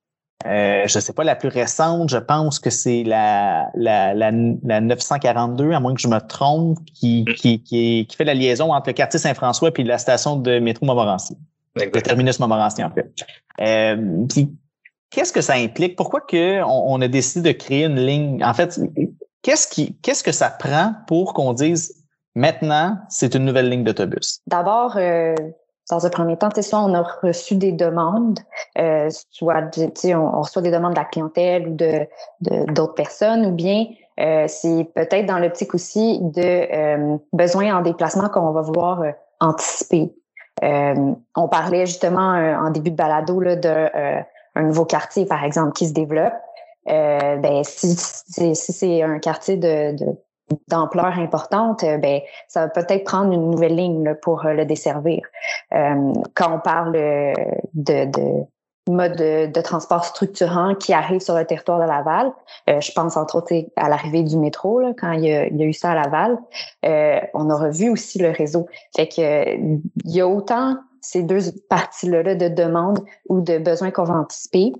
Euh, 0.45 0.83
je 0.85 0.97
ne 0.97 1.01
sais 1.01 1.13
pas, 1.13 1.23
la 1.23 1.35
plus 1.35 1.49
récente, 1.49 2.09
je 2.09 2.17
pense 2.17 2.59
que 2.59 2.69
c'est 2.69 3.03
la, 3.03 3.67
la, 3.73 4.13
la, 4.13 4.31
942, 4.31 5.71
à 5.71 5.79
moins 5.79 5.95
que 5.95 6.01
je 6.01 6.07
me 6.07 6.19
trompe, 6.19 6.77
qui, 6.93 7.23
mm. 7.27 7.33
qui, 7.33 7.63
qui, 7.63 8.05
qui 8.07 8.15
fait 8.15 8.25
la 8.25 8.35
liaison 8.35 8.71
entre 8.71 8.89
le 8.89 8.93
quartier 8.93 9.19
Saint-François 9.19 9.71
et 9.75 9.83
la 9.83 9.97
station 9.97 10.35
de 10.35 10.59
métro 10.59 10.85
Montmorency. 10.85 11.35
Le 11.75 11.89
terminus 12.01 12.39
Montmorency, 12.39 12.83
en 12.83 12.91
fait. 12.91 13.11
Euh, 13.59 14.27
qu'est-ce 15.09 15.33
que 15.33 15.41
ça 15.41 15.53
implique? 15.53 15.95
Pourquoi 15.95 16.21
que 16.21 16.61
on, 16.63 17.01
a 17.01 17.07
décidé 17.07 17.53
de 17.53 17.57
créer 17.57 17.85
une 17.85 17.99
ligne? 17.99 18.43
En 18.43 18.53
fait, 18.53 18.79
qu'est-ce 19.41 19.67
qui, 19.67 19.95
qu'est-ce 20.01 20.23
que 20.23 20.31
ça 20.31 20.49
prend 20.49 20.93
pour 21.07 21.33
qu'on 21.33 21.53
dise 21.53 22.05
maintenant, 22.35 22.97
c'est 23.09 23.33
une 23.33 23.45
nouvelle 23.45 23.69
ligne 23.69 23.83
d'autobus? 23.83 24.41
D'abord, 24.47 24.95
euh, 24.97 25.35
dans 25.89 26.05
un 26.05 26.09
premier 26.09 26.37
temps, 26.37 26.49
soit 26.61 26.79
on 26.79 26.93
a 26.93 27.03
reçu 27.21 27.55
des 27.55 27.71
demandes, 27.71 28.39
euh, 28.77 29.09
soit 29.29 29.69
on, 29.77 30.15
on 30.15 30.41
reçoit 30.41 30.61
des 30.61 30.71
demandes 30.71 30.93
de 30.93 30.99
la 30.99 31.05
clientèle 31.05 31.67
ou 31.67 31.75
de 31.75 32.07
d'autres 32.71 32.95
personnes, 32.95 33.45
ou 33.45 33.51
bien 33.51 33.85
euh, 34.19 34.45
c'est 34.47 34.87
peut-être 34.95 35.25
dans 35.25 35.39
l'optique 35.39 35.73
aussi 35.75 36.19
de 36.21 36.41
euh, 36.41 37.17
besoins 37.33 37.77
en 37.77 37.81
déplacement 37.81 38.29
qu'on 38.29 38.51
va 38.51 38.61
vouloir 38.61 39.01
euh, 39.01 39.11
anticiper. 39.39 40.13
Euh, 40.63 41.13
on 41.35 41.47
parlait 41.49 41.85
justement 41.85 42.29
en 42.31 42.69
début 42.71 42.91
de 42.91 42.95
balado 42.95 43.41
là, 43.41 43.57
de 43.57 43.89
un 44.57 44.63
nouveau 44.63 44.85
quartier, 44.85 45.25
par 45.25 45.43
exemple, 45.43 45.73
qui 45.73 45.85
se 45.85 45.93
développe. 45.93 46.33
ben, 46.85 47.61
si, 47.65 47.93
si, 47.93 48.55
si 48.55 48.71
c'est 48.71 49.01
un 49.03 49.19
quartier 49.19 49.57
de, 49.57 49.97
de 49.97 50.05
d'ampleur 50.67 51.17
importante, 51.19 51.83
euh, 51.83 51.97
ben 51.97 52.21
ça 52.47 52.61
va 52.61 52.69
peut-être 52.69 53.03
prendre 53.03 53.31
une 53.33 53.49
nouvelle 53.49 53.75
ligne 53.75 54.15
pour 54.21 54.45
euh, 54.45 54.53
le 54.53 54.65
desservir. 54.65 55.21
Euh, 55.73 56.13
quand 56.33 56.55
on 56.55 56.59
parle 56.59 56.93
de, 56.93 58.05
de 58.05 58.43
mode 58.87 59.15
de, 59.15 59.61
transport 59.61 60.05
structurant 60.05 60.75
qui 60.75 60.93
arrive 60.93 61.19
sur 61.19 61.35
le 61.35 61.43
territoire 61.45 61.79
de 61.79 61.87
Laval. 61.87 62.31
je 62.67 62.91
pense 62.91 63.17
entre 63.17 63.37
autres 63.37 63.51
à 63.75 63.89
l'arrivée 63.89 64.21
du 64.21 64.37
métro, 64.37 64.79
là, 64.79 64.93
quand 64.95 65.11
il 65.13 65.25
y, 65.25 65.33
a, 65.33 65.47
il 65.47 65.57
y, 65.57 65.63
a, 65.63 65.65
eu 65.65 65.73
ça 65.73 65.93
à 65.93 65.95
Laval. 65.95 66.37
on 67.33 67.49
a 67.49 67.55
revu 67.55 67.89
aussi 67.89 68.19
le 68.19 68.29
réseau. 68.29 68.67
Fait 68.95 69.07
que 69.07 69.55
il 69.55 69.81
y 70.05 70.21
a 70.21 70.27
autant 70.27 70.77
ces 71.01 71.23
deux 71.23 71.51
parties-là 71.67 72.35
de 72.35 72.47
demande 72.47 72.99
ou 73.27 73.41
de 73.41 73.57
besoins 73.57 73.89
qu'on 73.89 74.03
va 74.03 74.13
anticiper. 74.13 74.71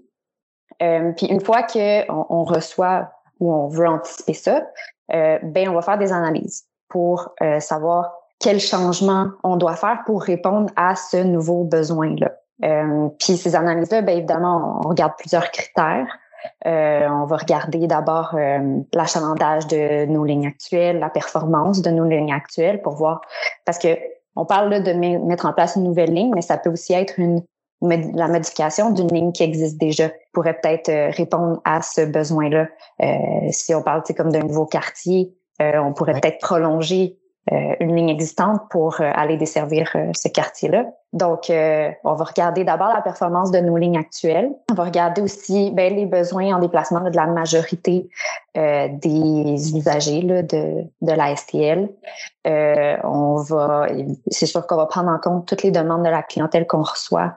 puis 0.80 1.25
une 1.25 1.41
fois 1.41 1.63
qu'on 1.63 2.28
on 2.30 2.43
reçoit 2.43 3.10
ou 3.39 3.51
on 3.51 3.67
veut 3.67 3.88
anticiper 3.88 4.34
ça, 4.34 4.67
euh, 5.13 5.39
ben 5.44 5.70
on 5.70 5.74
va 5.74 5.82
faire 5.82 5.98
des 5.98 6.12
analyses 6.12 6.65
pour 6.89 7.34
euh, 7.41 7.60
savoir 7.60 8.13
quel 8.39 8.60
changement 8.60 9.30
on 9.44 9.56
doit 9.56 9.76
faire 9.76 10.00
pour 10.06 10.22
répondre 10.22 10.72
à 10.76 10.96
ce 10.96 11.18
nouveau 11.18 11.63
besoin-là. 11.63 12.32
Euh, 12.63 13.10
puis 13.20 13.38
ces 13.38 13.56
analyses-là, 13.56 14.02
bien 14.02 14.15
évidemment, 14.15 14.82
on 14.84 14.89
regarde 14.89 15.13
plusieurs 15.18 15.52
critères. 15.52 16.08
Euh, 16.68 17.08
on 17.10 17.26
va 17.26 17.38
regarder 17.38 17.88
d'abord 17.88 18.38
l'achalandage 18.94 19.65
de 19.68 20.06
nos 20.06 20.24
lignes 20.24 20.46
actuelles, 20.46 21.00
la 21.00 21.10
performance 21.10 21.82
de 21.82 21.89
nos 21.89 22.06
lignes 22.06 22.34
actuelles 22.34 22.82
pour 22.82 22.94
voir, 22.94 23.22
parce 23.65 23.80
que 23.80 23.98
on 24.36 24.46
parle 24.46 24.70
là, 24.70 24.80
de 24.80 24.94
mettre 24.94 25.46
en 25.46 25.54
place 25.54 25.76
une 25.76 25.84
nouvelle 25.84 26.13
ligne, 26.13 26.32
mais 26.36 26.41
ça 26.41 26.58
peut 26.58 26.70
aussi 26.70 26.94
être 26.94 27.20
une 27.20 27.41
la 27.82 28.28
modification 28.28 28.92
d'une 28.92 29.10
ligne 29.10 29.32
qui 29.32 29.44
existe 29.44 29.78
déjà 29.78 30.10
pourrait 30.34 30.58
peut-être 30.62 30.90
euh, 30.90 31.10
répondre 31.12 31.62
à 31.66 31.82
ce 31.82 32.02
besoin-là. 32.02 32.68
Euh, 33.02 33.06
si 33.50 33.74
on 33.74 33.82
parle 33.82 34.04
comme 34.16 34.32
d'un 34.32 34.44
nouveau 34.44 34.66
quartier, 34.66 35.34
euh, 35.62 35.78
on 35.80 35.94
pourrait 35.94 36.14
peut-être 36.14 36.40
prolonger 36.40 37.18
une 37.80 37.96
ligne 37.96 38.10
existante 38.10 38.60
pour 38.72 39.00
aller 39.02 39.38
desservir 39.38 39.96
ce 40.16 40.28
quartier-là. 40.28 40.86
Donc, 41.14 41.42
on 41.52 42.14
va 42.16 42.24
regarder 42.24 42.64
d'abord 42.64 42.88
la 42.88 43.04
performance 43.04 43.52
de 43.52 43.60
nos 43.60 43.78
lignes 43.78 44.00
actuelles. 44.00 44.50
On 44.72 44.74
va 44.74 44.86
regarder 44.86 45.22
aussi 45.22 45.70
ben, 45.70 45.94
les 45.94 46.08
besoins 46.08 46.56
en 46.56 46.60
déplacement 46.60 47.02
de 47.02 47.16
la 47.16 47.28
majorité 47.28 48.10
des 48.56 49.78
usagers 49.78 50.24
là, 50.24 50.42
de, 50.42 50.86
de 51.02 51.12
la 51.12 51.36
STL. 51.36 51.88
on 53.04 53.36
va, 53.36 53.90
c'est 54.32 54.48
sûr 54.48 54.66
qu'on 54.66 54.78
va 54.78 54.88
prendre 54.88 55.12
en 55.12 55.20
compte 55.20 55.48
toutes 55.48 55.62
les 55.62 55.70
demandes 55.70 56.04
de 56.04 56.10
la 56.10 56.24
clientèle 56.24 56.66
qu'on 56.66 56.82
reçoit 56.82 57.36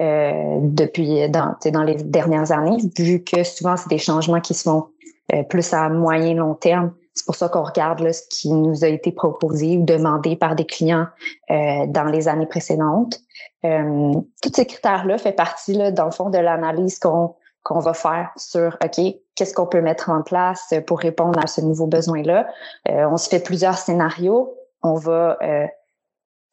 euh, 0.00 0.58
depuis 0.62 1.28
dans, 1.28 1.54
dans 1.72 1.82
les 1.82 1.96
dernières 1.96 2.52
années, 2.52 2.78
vu 2.98 3.22
que 3.22 3.44
souvent 3.44 3.76
c'est 3.76 3.90
des 3.90 3.98
changements 3.98 4.40
qui 4.40 4.54
sont 4.54 4.86
euh, 5.34 5.42
plus 5.44 5.72
à 5.72 5.88
moyen 5.88 6.34
long 6.34 6.54
terme. 6.54 6.92
C'est 7.14 7.26
pour 7.26 7.34
ça 7.34 7.48
qu'on 7.48 7.62
regarde 7.62 8.00
là, 8.00 8.12
ce 8.12 8.22
qui 8.30 8.50
nous 8.52 8.84
a 8.84 8.88
été 8.88 9.12
proposé 9.12 9.76
ou 9.76 9.84
demandé 9.84 10.36
par 10.36 10.54
des 10.54 10.64
clients 10.64 11.06
euh, 11.50 11.86
dans 11.86 12.04
les 12.04 12.28
années 12.28 12.46
précédentes. 12.46 13.20
Euh, 13.64 14.12
tous 14.42 14.52
ces 14.54 14.66
critères-là 14.66 15.18
fait 15.18 15.32
partie, 15.32 15.74
là, 15.74 15.90
dans 15.90 16.06
le 16.06 16.10
fond, 16.10 16.30
de 16.30 16.38
l'analyse 16.38 16.98
qu'on 16.98 17.34
qu'on 17.62 17.78
va 17.78 17.92
faire 17.92 18.30
sur 18.36 18.78
OK, 18.82 19.04
qu'est-ce 19.34 19.52
qu'on 19.52 19.66
peut 19.66 19.82
mettre 19.82 20.08
en 20.08 20.22
place 20.22 20.72
pour 20.86 20.98
répondre 20.98 21.38
à 21.38 21.46
ce 21.46 21.60
nouveau 21.60 21.86
besoin-là? 21.86 22.48
on 22.88 23.18
se 23.18 23.28
fait 23.28 23.38
plusieurs 23.38 23.76
scénarios. 23.76 24.54
On 24.82 24.94
va 24.94 25.36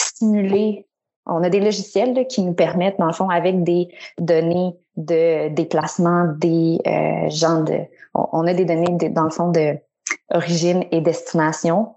simuler 0.02 0.87
on 1.28 1.44
a 1.44 1.50
des 1.50 1.60
logiciels 1.60 2.26
qui 2.28 2.42
nous 2.42 2.54
permettent, 2.54 3.00
dans 3.00 3.08
le 3.08 3.14
fond, 3.14 3.30
avec 3.30 3.64
des 3.64 3.90
données 4.18 4.76
de 4.96 5.50
déplacement 5.50 6.26
des 6.38 6.80
euh, 6.88 7.30
gens 7.30 7.62
de... 7.62 7.80
On, 8.14 8.48
a 8.48 8.54
des 8.54 8.66
données, 8.66 9.10
dans 9.10 9.24
le 9.24 9.30
fond, 9.30 9.52
de 9.52 9.78
origine 10.34 10.86
et 10.92 11.02
destination 11.02 11.94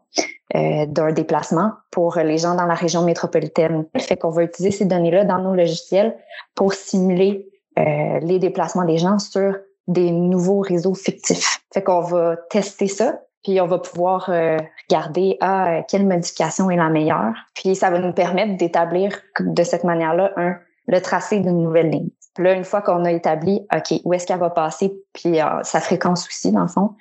euh, 0.55 0.87
d'un 0.87 1.13
déplacement 1.13 1.73
pour 1.91 2.17
les 2.17 2.39
gens 2.39 2.55
dans 2.55 2.67
la 2.67 2.75
région 2.75 3.03
métropolitaine. 3.03 3.87
Fait 3.97 4.17
qu'on 4.17 4.31
va 4.31 4.43
utiliser 4.43 4.77
ces 4.77 4.85
données-là 4.85 5.25
dans 5.25 5.39
nos 5.39 5.55
logiciels 5.55 6.17
pour 6.55 6.75
simuler 6.75 7.49
euh, 7.79 8.19
les 8.21 8.39
déplacements 8.39 8.85
des 8.85 8.99
gens 8.99 9.19
sur 9.19 9.57
des 9.87 10.11
nouveaux 10.11 10.61
réseaux 10.61 10.95
fictifs. 10.95 11.65
Fait 11.73 11.83
qu'on 11.83 12.01
va 12.01 12.37
tester 12.51 12.89
ça 12.89 13.21
puis 13.43 13.61
on 13.61 13.67
va 13.67 13.79
pouvoir 13.79 14.27
regarder 14.27 15.37
ah, 15.41 15.83
quelle 15.89 16.07
modification 16.07 16.71
est 16.71 16.77
la 16.77 16.89
meilleure. 16.89 17.35
Puis 17.55 17.75
ça 17.75 17.91
va 17.91 17.99
nous 17.99 18.13
permettre 18.13 18.57
d'établir 18.57 19.19
de 19.41 19.63
cette 19.63 19.85
manière-là 19.85 20.33
un 20.37 20.57
le 20.87 21.01
tracé 21.01 21.41
d'une 21.41 21.63
nouvelle 21.63 21.91
ligne. 21.91 22.11
Puis 22.35 22.45
là, 22.45 22.53
une 22.53 22.65
fois 22.65 22.83
qu'on 22.83 23.05
a 23.05 23.13
établi, 23.13 23.67
OK, 23.73 24.01
où 24.05 24.13
est-ce 24.13 24.27
qu'elle 24.27 24.41
va 24.41 24.51
passer, 24.51 24.93
puis 25.13 25.39
sa 25.63 25.81
fréquence 25.81 26.27
aussi, 26.27 26.51
dans 26.51 26.63
le 26.63 26.69
fond, 26.69 26.95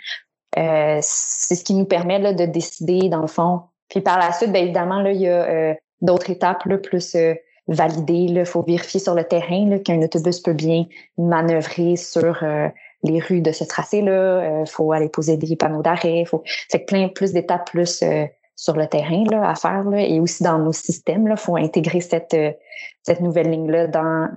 c'est 0.56 1.56
ce 1.56 1.64
qui 1.64 1.74
nous 1.74 1.86
permet 1.86 2.20
là, 2.20 2.34
de 2.34 2.46
décider, 2.46 3.10
dans 3.10 3.22
le 3.22 3.28
fond. 3.28 3.62
Puis 3.90 4.02
par 4.02 4.20
la 4.20 4.32
suite, 4.32 4.52
bien 4.52 4.62
évidemment, 4.62 5.02
là, 5.02 5.12
il 5.12 5.22
y 5.22 5.28
a 5.28 5.76
d'autres 6.02 6.30
étapes 6.30 6.66
là, 6.66 6.78
plus 6.78 7.16
valider. 7.70 8.14
Il 8.14 8.46
faut 8.46 8.64
vérifier 8.64 9.00
sur 9.00 9.16
le 9.16 9.24
terrain 9.24 9.78
qu'un 9.80 10.02
autobus 10.02 10.42
peut 10.42 10.54
bien 10.54 10.86
manœuvrer 11.18 11.96
sur 11.96 12.44
euh, 12.44 12.68
les 13.04 13.20
rues 13.20 13.42
de 13.42 13.52
ce 13.52 13.64
tracé-là. 13.64 14.44
Il 14.44 14.64
euh, 14.64 14.66
faut 14.66 14.92
aller 14.92 15.10
poser 15.10 15.38
des 15.38 15.56
panneaux 15.56 15.82
d'arrêt. 15.82 16.26
Faut... 16.26 16.44
C'est 16.68 16.80
plein 16.80 17.08
plus 17.08 17.34
d'étapes 17.34 17.70
plus 17.72 18.02
euh, 18.04 18.26
sur 18.56 18.76
le 18.76 18.88
terrain 18.88 19.24
là, 19.30 19.50
à 19.50 19.56
faire. 19.56 19.84
Là, 19.84 20.02
et 20.02 20.20
aussi 20.20 20.44
dans 20.44 20.60
nos 20.60 20.74
systèmes. 20.74 21.28
Il 21.30 21.38
faut 21.38 21.56
intégrer 21.56 22.02
cette, 22.02 22.36
cette 23.04 23.22
nouvelle 23.22 23.50
ligne-là 23.50 23.88
dans 23.88 24.30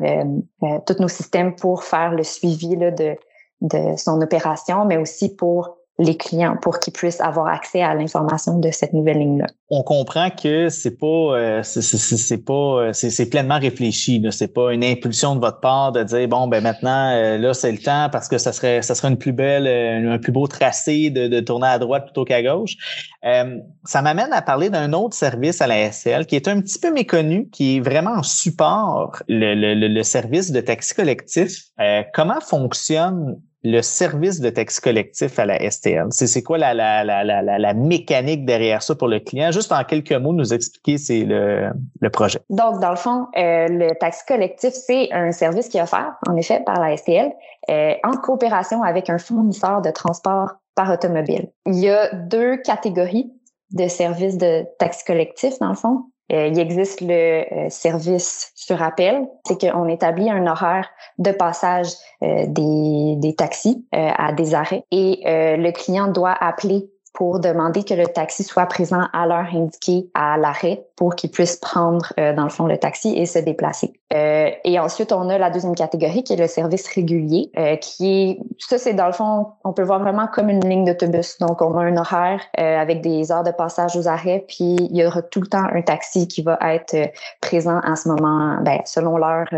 tous 0.86 1.00
nos 1.00 1.08
systèmes 1.08 1.56
pour 1.56 1.82
faire 1.82 2.12
le 2.12 2.22
suivi 2.22 2.76
là, 2.76 2.92
de, 2.92 3.16
de 3.62 3.96
son 3.96 4.20
opération, 4.20 4.84
mais 4.84 4.96
aussi 4.96 5.34
pour 5.34 5.76
les 6.02 6.16
clients 6.16 6.56
pour 6.60 6.78
qu'ils 6.78 6.92
puissent 6.92 7.20
avoir 7.20 7.46
accès 7.46 7.82
à 7.82 7.94
l'information 7.94 8.58
de 8.58 8.70
cette 8.70 8.92
nouvelle 8.92 9.18
ligne-là. 9.18 9.46
On 9.70 9.82
comprend 9.82 10.28
que 10.30 10.68
c'est 10.68 10.98
pas 10.98 11.06
euh, 11.06 11.62
c'est 11.62 12.44
pas 12.44 12.52
euh, 12.52 12.92
c'est 12.92 13.30
pleinement 13.30 13.58
réfléchi. 13.58 14.22
C'est 14.30 14.52
pas 14.52 14.72
une 14.72 14.84
impulsion 14.84 15.34
de 15.34 15.40
votre 15.40 15.60
part 15.60 15.92
de 15.92 16.02
dire 16.02 16.28
bon 16.28 16.46
ben 16.48 16.62
maintenant 16.62 17.10
euh, 17.12 17.38
là 17.38 17.54
c'est 17.54 17.72
le 17.72 17.78
temps 17.78 18.08
parce 18.10 18.28
que 18.28 18.38
ça 18.38 18.52
serait 18.52 18.82
ça 18.82 18.94
serait 18.94 19.08
une 19.08 19.16
plus 19.16 19.32
belle 19.32 19.66
un 19.66 20.18
plus 20.18 20.32
beau 20.32 20.46
tracé 20.46 21.10
de, 21.10 21.28
de 21.28 21.40
tourner 21.40 21.68
à 21.68 21.78
droite 21.78 22.04
plutôt 22.04 22.24
qu'à 22.24 22.42
gauche. 22.42 22.76
ça 23.22 24.02
m'amène 24.02 24.32
à 24.32 24.42
parler 24.42 24.68
d'un 24.68 24.92
autre 24.92 25.14
service 25.14 25.60
à 25.62 25.66
la 25.66 25.90
SL 25.90 26.26
qui 26.26 26.36
est 26.36 26.48
un 26.48 26.60
petit 26.60 26.78
peu 26.78 26.92
méconnu, 26.92 27.48
qui 27.50 27.76
est 27.76 27.80
vraiment 27.80 28.12
en 28.12 28.22
support 28.22 29.22
le, 29.28 29.54
le, 29.54 29.88
le 29.88 30.02
service 30.02 30.50
de 30.50 30.60
taxi 30.60 30.94
collectif. 30.94 31.68
comment 32.12 32.40
fonctionne 32.40 33.40
le 33.64 33.80
service 33.80 34.40
de 34.40 34.50
taxi 34.50 34.80
collectif 34.80 35.38
à 35.38 35.46
la 35.46 35.70
STL. 35.70 36.06
C'est 36.10 36.42
quoi 36.42 36.58
la, 36.58 36.74
la, 36.74 37.04
la, 37.04 37.22
la, 37.24 37.42
la 37.42 37.74
mécanique 37.74 38.44
derrière 38.44 38.82
ça 38.82 38.94
pour 38.94 39.08
le 39.08 39.20
client? 39.20 39.52
Juste 39.52 39.72
en 39.72 39.84
quelques 39.84 40.12
mots, 40.12 40.32
nous 40.32 40.52
expliquer 40.52 40.98
c'est 40.98 41.24
le, 41.24 41.70
le 42.00 42.10
projet. 42.10 42.40
Donc, 42.50 42.80
dans 42.80 42.90
le 42.90 42.96
fond, 42.96 43.26
euh, 43.36 43.68
le 43.68 43.94
taxi 43.98 44.24
collectif, 44.26 44.70
c'est 44.70 45.12
un 45.12 45.30
service 45.32 45.68
qui 45.68 45.78
est 45.78 45.82
offert, 45.82 46.14
en 46.28 46.36
effet, 46.36 46.60
par 46.66 46.80
la 46.80 46.96
STL, 46.96 47.30
euh, 47.70 47.94
en 48.04 48.12
coopération 48.12 48.82
avec 48.82 49.08
un 49.08 49.18
fournisseur 49.18 49.80
de 49.80 49.90
transport 49.90 50.50
par 50.74 50.90
automobile. 50.90 51.50
Il 51.66 51.78
y 51.78 51.88
a 51.88 52.12
deux 52.14 52.56
catégories 52.56 53.32
de 53.72 53.88
services 53.88 54.36
de 54.38 54.64
taxi 54.78 55.04
collectif, 55.04 55.58
dans 55.60 55.68
le 55.68 55.74
fond. 55.76 56.04
Euh, 56.32 56.46
il 56.46 56.58
existe 56.58 57.00
le 57.00 57.44
euh, 57.52 57.68
service 57.68 58.52
sur 58.54 58.82
appel, 58.82 59.26
c'est 59.44 59.60
qu'on 59.60 59.88
établit 59.88 60.30
un 60.30 60.46
horaire 60.46 60.88
de 61.18 61.30
passage 61.30 61.88
euh, 62.22 62.46
des, 62.46 63.16
des 63.16 63.34
taxis 63.34 63.86
à 63.92 64.32
des 64.32 64.54
arrêts. 64.54 64.84
Et 64.90 65.22
le 65.24 65.70
client 65.72 66.08
doit 66.08 66.32
appeler 66.32 66.91
pour 67.12 67.40
demander 67.40 67.84
que 67.84 67.94
le 67.94 68.06
taxi 68.06 68.42
soit 68.42 68.66
présent 68.66 69.02
à 69.12 69.26
l'heure 69.26 69.48
indiquée 69.52 70.10
à 70.14 70.38
l'arrêt 70.38 70.86
pour 70.96 71.14
qu'il 71.14 71.30
puisse 71.30 71.56
prendre, 71.56 72.12
euh, 72.18 72.32
dans 72.32 72.44
le 72.44 72.48
fond, 72.48 72.66
le 72.66 72.78
taxi 72.78 73.14
et 73.16 73.26
se 73.26 73.38
déplacer. 73.38 73.92
Euh, 74.14 74.50
et 74.64 74.78
ensuite, 74.78 75.12
on 75.12 75.28
a 75.28 75.36
la 75.36 75.50
deuxième 75.50 75.74
catégorie 75.74 76.22
qui 76.22 76.32
est 76.32 76.36
le 76.36 76.46
service 76.46 76.88
régulier, 76.88 77.50
euh, 77.58 77.76
qui 77.76 78.08
est, 78.08 78.38
ça 78.58 78.78
c'est 78.78 78.94
dans 78.94 79.06
le 79.06 79.12
fond, 79.12 79.48
on 79.64 79.72
peut 79.72 79.82
voir 79.82 80.00
vraiment 80.00 80.26
comme 80.26 80.48
une 80.48 80.66
ligne 80.66 80.84
d'autobus. 80.84 81.38
Donc, 81.38 81.60
on 81.60 81.76
a 81.76 81.82
un 81.82 81.96
horaire 81.96 82.40
avec 82.56 83.02
des 83.02 83.30
heures 83.30 83.44
de 83.44 83.50
passage 83.50 83.96
aux 83.96 84.08
arrêts, 84.08 84.44
puis 84.46 84.76
il 84.76 84.96
y 84.96 85.04
aura 85.04 85.22
tout 85.22 85.40
le 85.40 85.46
temps 85.46 85.64
un 85.72 85.82
taxi 85.82 86.28
qui 86.28 86.42
va 86.42 86.58
être 86.62 86.96
présent 87.40 87.80
à 87.80 87.96
ce 87.96 88.08
moment, 88.08 88.58
ben, 88.62 88.80
selon 88.84 89.16
l'heure 89.16 89.48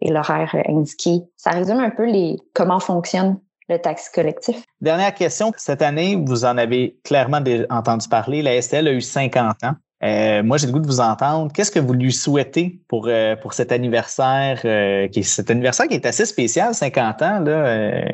et 0.00 0.10
l'horaire 0.10 0.54
indiqué. 0.68 1.22
Ça 1.36 1.50
résume 1.50 1.80
un 1.80 1.90
peu 1.90 2.04
les 2.04 2.36
comment 2.54 2.80
fonctionne 2.80 3.38
le 3.70 3.78
taxi 3.78 4.10
collectif. 4.12 4.56
Dernière 4.80 5.14
question. 5.14 5.52
Cette 5.56 5.80
année, 5.80 6.16
vous 6.16 6.44
en 6.44 6.58
avez 6.58 6.96
clairement 7.04 7.42
entendu 7.70 8.08
parler. 8.08 8.42
La 8.42 8.60
STL 8.60 8.88
a 8.88 8.92
eu 8.92 9.00
50 9.00 9.64
ans. 9.64 9.74
Euh, 10.02 10.42
moi, 10.42 10.56
j'ai 10.56 10.66
le 10.66 10.72
goût 10.72 10.80
de 10.80 10.86
vous 10.86 11.00
entendre. 11.00 11.52
Qu'est-ce 11.52 11.70
que 11.70 11.78
vous 11.78 11.92
lui 11.92 12.12
souhaitez 12.12 12.80
pour, 12.88 13.06
euh, 13.08 13.36
pour 13.36 13.52
cet 13.52 13.70
anniversaire, 13.70 14.60
euh, 14.64 15.08
qui 15.08 15.20
est, 15.20 15.22
cet 15.22 15.50
anniversaire 15.50 15.88
qui 15.88 15.94
est 15.94 16.06
assez 16.06 16.26
spécial, 16.26 16.74
50 16.74 17.22
ans, 17.22 17.40
là, 17.40 18.04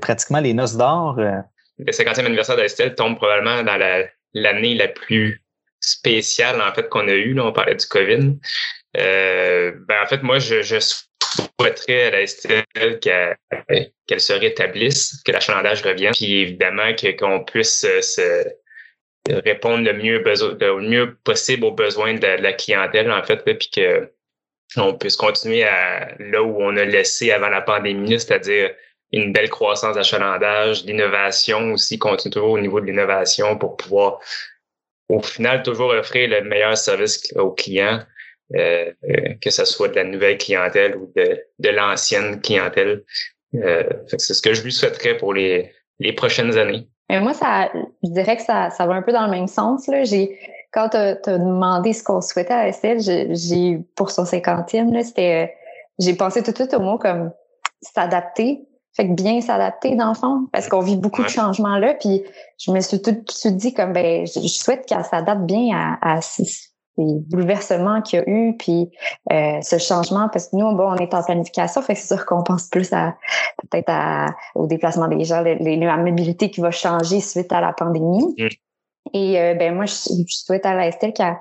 pratiquement 0.00 0.40
les 0.40 0.54
noces 0.54 0.76
d'or. 0.76 1.16
Le 1.16 1.92
50e 1.92 2.26
anniversaire 2.26 2.56
de 2.56 2.66
STL 2.66 2.94
tombe 2.94 3.16
probablement 3.16 3.62
dans 3.62 3.78
l'année 4.34 4.74
la, 4.74 4.88
plus 4.88 5.42
spéciale, 5.80 6.60
en 6.62 6.72
fait, 6.72 6.88
qu'on 6.88 7.06
a 7.08 7.12
eue. 7.12 7.34
Là, 7.34 7.46
on 7.46 7.52
parlait 7.52 7.74
du 7.74 7.86
COVID. 7.86 8.38
Ben, 8.94 10.02
en 10.02 10.06
fait, 10.06 10.22
moi, 10.22 10.38
je, 10.38 10.62
je 10.62 10.78
souhaiterais 11.58 12.04
à 12.04 12.10
la 12.10 12.26
STL 12.26 13.00
qu'elle 13.00 14.20
se 14.20 14.32
rétablisse, 14.32 15.22
que 15.24 15.32
l'achalandage 15.32 15.82
revienne, 15.82 16.12
puis 16.12 16.40
évidemment 16.40 16.92
qu'on 17.18 17.44
puisse 17.44 17.84
euh, 17.84 18.00
se 18.00 18.44
répondre 19.44 19.84
le 19.84 19.94
mieux, 19.94 20.22
le 20.22 20.80
mieux 20.80 21.14
possible 21.24 21.64
aux 21.64 21.72
besoins 21.72 22.14
de, 22.14 22.26
la 22.26 22.52
clientèle, 22.52 23.10
en 23.10 23.22
fait, 23.22 23.44
puis 23.44 23.70
que 23.74 24.10
on 24.76 24.94
puisse 24.94 25.16
continuer 25.16 25.64
à 25.64 26.14
là 26.18 26.42
où 26.42 26.62
on 26.62 26.76
a 26.78 26.84
laissé 26.84 27.30
avant 27.30 27.50
la 27.50 27.60
pandémie, 27.60 28.18
c'est-à-dire 28.18 28.70
une 29.12 29.30
belle 29.30 29.50
croissance 29.50 29.96
d'achalandage, 29.96 30.84
l'innovation 30.84 31.72
aussi, 31.72 31.98
continue 31.98 32.32
toujours 32.32 32.52
au 32.52 32.58
niveau 32.58 32.80
de 32.80 32.86
l'innovation 32.86 33.58
pour 33.58 33.76
pouvoir 33.76 34.20
au 35.10 35.20
final 35.20 35.62
toujours 35.62 35.90
offrir 35.90 36.30
le 36.30 36.40
meilleur 36.40 36.78
service 36.78 37.30
aux 37.36 37.50
clients 37.50 38.02
euh, 38.54 38.92
euh, 39.08 39.34
que 39.40 39.50
ce 39.50 39.64
soit 39.64 39.88
de 39.88 39.94
la 39.94 40.04
nouvelle 40.04 40.38
clientèle 40.38 40.96
ou 40.96 41.10
de, 41.16 41.40
de 41.58 41.68
l'ancienne 41.70 42.40
clientèle. 42.40 43.02
Euh, 43.54 43.84
c'est 44.06 44.34
ce 44.34 44.42
que 44.42 44.54
je 44.54 44.62
lui 44.62 44.72
souhaiterais 44.72 45.16
pour 45.16 45.34
les, 45.34 45.72
les 46.00 46.12
prochaines 46.12 46.56
années. 46.58 46.86
Et 47.08 47.18
moi, 47.20 47.34
ça, 47.34 47.70
je 48.02 48.10
dirais 48.10 48.36
que 48.36 48.42
ça, 48.42 48.70
ça 48.70 48.86
va 48.86 48.94
un 48.94 49.02
peu 49.02 49.12
dans 49.12 49.24
le 49.24 49.30
même 49.30 49.46
sens. 49.46 49.86
Là. 49.86 50.04
J'ai, 50.04 50.38
quand 50.72 50.90
tu 50.90 50.96
as, 50.96 51.14
demandé 51.26 51.92
ce 51.92 52.02
qu'on 52.02 52.20
souhaitait 52.20 52.52
à 52.52 52.68
Estelle, 52.68 53.00
j'ai 53.00 53.78
pour 53.96 54.10
son 54.10 54.24
cinquantième, 54.24 55.02
c'était 55.02 55.54
j'ai 55.98 56.14
pensé 56.14 56.42
tout 56.42 56.50
de 56.50 56.56
suite 56.56 56.74
au 56.74 56.80
mot 56.80 56.98
comme 56.98 57.32
s'adapter. 57.80 58.66
Fait 58.94 59.08
que 59.08 59.14
bien 59.14 59.40
s'adapter 59.40 59.96
dans 59.96 60.08
le 60.08 60.14
fond, 60.14 60.48
parce 60.52 60.68
qu'on 60.68 60.80
vit 60.80 60.96
beaucoup 60.96 61.22
de 61.22 61.28
changements 61.28 61.78
là. 61.78 61.94
Puis 61.94 62.22
je 62.58 62.70
me 62.70 62.80
suis 62.80 63.00
tout 63.00 63.12
de 63.12 63.22
suite 63.30 63.56
dit 63.56 63.72
comme 63.72 63.94
ben 63.94 64.26
je, 64.26 64.46
souhaite 64.48 64.84
qu'elle 64.84 65.04
s'adapte 65.04 65.42
bien 65.42 65.74
à, 65.74 66.16
à 66.16 66.20
bouleversements 66.98 68.02
qu'il 68.02 68.18
y 68.18 68.22
a 68.22 68.28
eu, 68.28 68.56
puis 68.56 68.90
euh, 69.32 69.60
ce 69.62 69.78
changement, 69.78 70.28
parce 70.28 70.48
que 70.48 70.56
nous, 70.56 70.76
bon, 70.76 70.92
on 70.92 70.96
est 70.96 71.14
en 71.14 71.22
planification, 71.22 71.82
fait 71.82 71.94
que 71.94 72.00
c'est 72.00 72.14
sûr 72.14 72.26
qu'on 72.26 72.42
pense 72.42 72.68
plus 72.68 72.92
à 72.92 73.16
peut-être 73.70 73.92
au 74.54 74.66
déplacement 74.66 75.08
des 75.08 75.24
gens, 75.24 75.42
la 75.42 75.96
mobilité 75.96 76.50
qui 76.50 76.60
va 76.60 76.70
changer 76.70 77.20
suite 77.20 77.52
à 77.52 77.60
la 77.60 77.72
pandémie. 77.72 78.34
Mm. 78.38 78.48
Et 79.14 79.40
euh, 79.40 79.54
ben 79.54 79.74
moi, 79.74 79.86
je, 79.86 79.94
souhaite 80.28 80.64
à 80.64 80.74
la 80.74 80.86
Estelle 80.86 81.12
qu'elle 81.12 81.34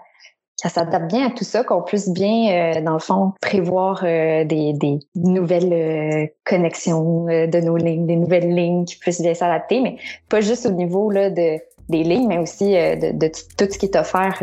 s'adapte 0.55 1.11
bien 1.11 1.27
à 1.27 1.31
tout 1.31 1.43
ça, 1.43 1.63
qu'on 1.63 1.81
puisse 1.81 2.09
bien, 2.09 2.77
euh, 2.77 2.81
dans 2.81 2.93
le 2.93 2.99
fond, 2.99 3.33
prévoir 3.41 4.01
des, 4.03 4.45
des, 4.73 4.99
nouvelles 5.15 6.31
connexions 6.45 7.25
de 7.25 7.59
nos 7.59 7.77
lignes, 7.77 8.07
des 8.07 8.15
nouvelles 8.15 8.53
lignes 8.53 8.85
qui 8.85 8.97
puissent 8.97 9.21
bien 9.21 9.33
s'adapter, 9.33 9.81
mais 9.81 9.97
pas 10.29 10.41
juste 10.41 10.65
au 10.65 10.71
niveau 10.71 11.11
là, 11.11 11.29
de, 11.29 11.59
des 11.89 12.03
lignes, 12.03 12.27
mais 12.27 12.39
aussi 12.39 12.71
de, 12.71 13.17
de, 13.17 13.27
tout 13.57 13.71
ce 13.71 13.77
qui 13.77 13.85
est 13.85 13.95
offert 13.95 14.41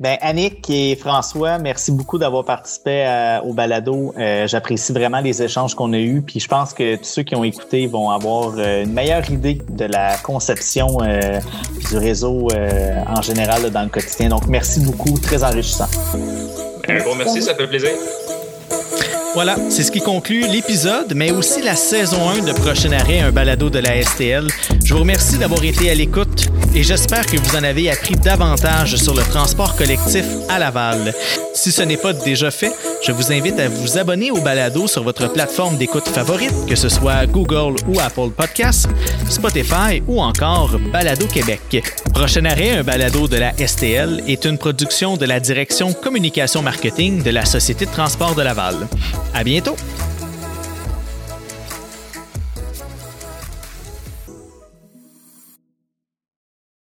ben, 0.00 0.16
Annick 0.20 0.70
et 0.70 0.94
François, 0.94 1.58
merci 1.58 1.90
beaucoup 1.90 2.18
d'avoir 2.18 2.44
participé 2.44 3.04
euh, 3.04 3.40
au 3.40 3.52
balado. 3.52 4.14
Euh, 4.16 4.46
j'apprécie 4.46 4.92
vraiment 4.92 5.20
les 5.20 5.42
échanges 5.42 5.74
qu'on 5.74 5.92
a 5.92 5.98
eus. 5.98 6.22
Puis 6.22 6.38
je 6.38 6.46
pense 6.46 6.72
que 6.72 6.96
tous 6.96 7.04
ceux 7.04 7.22
qui 7.24 7.34
ont 7.34 7.42
écouté 7.42 7.86
vont 7.88 8.10
avoir 8.10 8.54
euh, 8.56 8.84
une 8.84 8.92
meilleure 8.92 9.28
idée 9.30 9.58
de 9.68 9.84
la 9.86 10.16
conception 10.18 10.98
du 11.90 11.96
réseau 11.96 12.48
en 13.06 13.22
général 13.22 13.70
dans 13.70 13.82
le 13.82 13.88
quotidien. 13.88 14.28
Donc, 14.28 14.46
merci 14.46 14.80
beaucoup. 14.80 15.18
Très 15.18 15.42
enrichissant. 15.42 15.88
Un 16.88 16.98
gros 16.98 17.14
merci, 17.14 17.42
ça 17.42 17.54
fait 17.54 17.66
plaisir. 17.66 17.90
Voilà, 19.34 19.56
c'est 19.68 19.82
ce 19.82 19.92
qui 19.92 20.00
conclut 20.00 20.46
l'épisode, 20.48 21.12
mais 21.14 21.30
aussi 21.30 21.62
la 21.62 21.76
saison 21.76 22.28
1 22.30 22.44
de 22.44 22.52
Prochain 22.52 22.92
Arrêt, 22.92 23.20
un 23.20 23.30
balado 23.30 23.68
de 23.70 23.78
la 23.78 24.02
STL. 24.02 24.48
Je 24.84 24.94
vous 24.94 25.00
remercie 25.00 25.38
d'avoir 25.38 25.62
été 25.62 25.90
à 25.90 25.94
l'écoute 25.94 26.37
et 26.74 26.82
j'espère 26.82 27.26
que 27.26 27.36
vous 27.36 27.56
en 27.56 27.62
avez 27.62 27.90
appris 27.90 28.14
davantage 28.14 28.96
sur 28.96 29.14
le 29.14 29.22
transport 29.22 29.76
collectif 29.76 30.24
à 30.48 30.58
Laval. 30.58 31.14
Si 31.54 31.72
ce 31.72 31.82
n'est 31.82 31.96
pas 31.96 32.12
déjà 32.12 32.50
fait, 32.50 32.72
je 33.04 33.12
vous 33.12 33.32
invite 33.32 33.58
à 33.58 33.68
vous 33.68 33.98
abonner 33.98 34.30
au 34.30 34.40
balado 34.40 34.86
sur 34.86 35.02
votre 35.02 35.32
plateforme 35.32 35.76
d'écoute 35.76 36.08
favorite, 36.08 36.66
que 36.68 36.76
ce 36.76 36.88
soit 36.88 37.26
Google 37.26 37.76
ou 37.86 38.00
Apple 38.00 38.30
Podcasts, 38.36 38.88
Spotify 39.28 40.02
ou 40.06 40.20
encore 40.20 40.78
Balado 40.92 41.26
Québec. 41.26 41.82
Prochain 42.14 42.44
arrêt, 42.44 42.78
un 42.78 42.82
balado 42.82 43.28
de 43.28 43.36
la 43.36 43.52
STL, 43.56 44.22
est 44.26 44.44
une 44.44 44.58
production 44.58 45.16
de 45.16 45.26
la 45.26 45.40
direction 45.40 45.92
communication 45.92 46.62
marketing 46.62 47.22
de 47.22 47.30
la 47.30 47.44
Société 47.44 47.86
de 47.86 47.90
transport 47.90 48.34
de 48.34 48.42
Laval. 48.42 48.76
À 49.34 49.44
bientôt! 49.44 49.76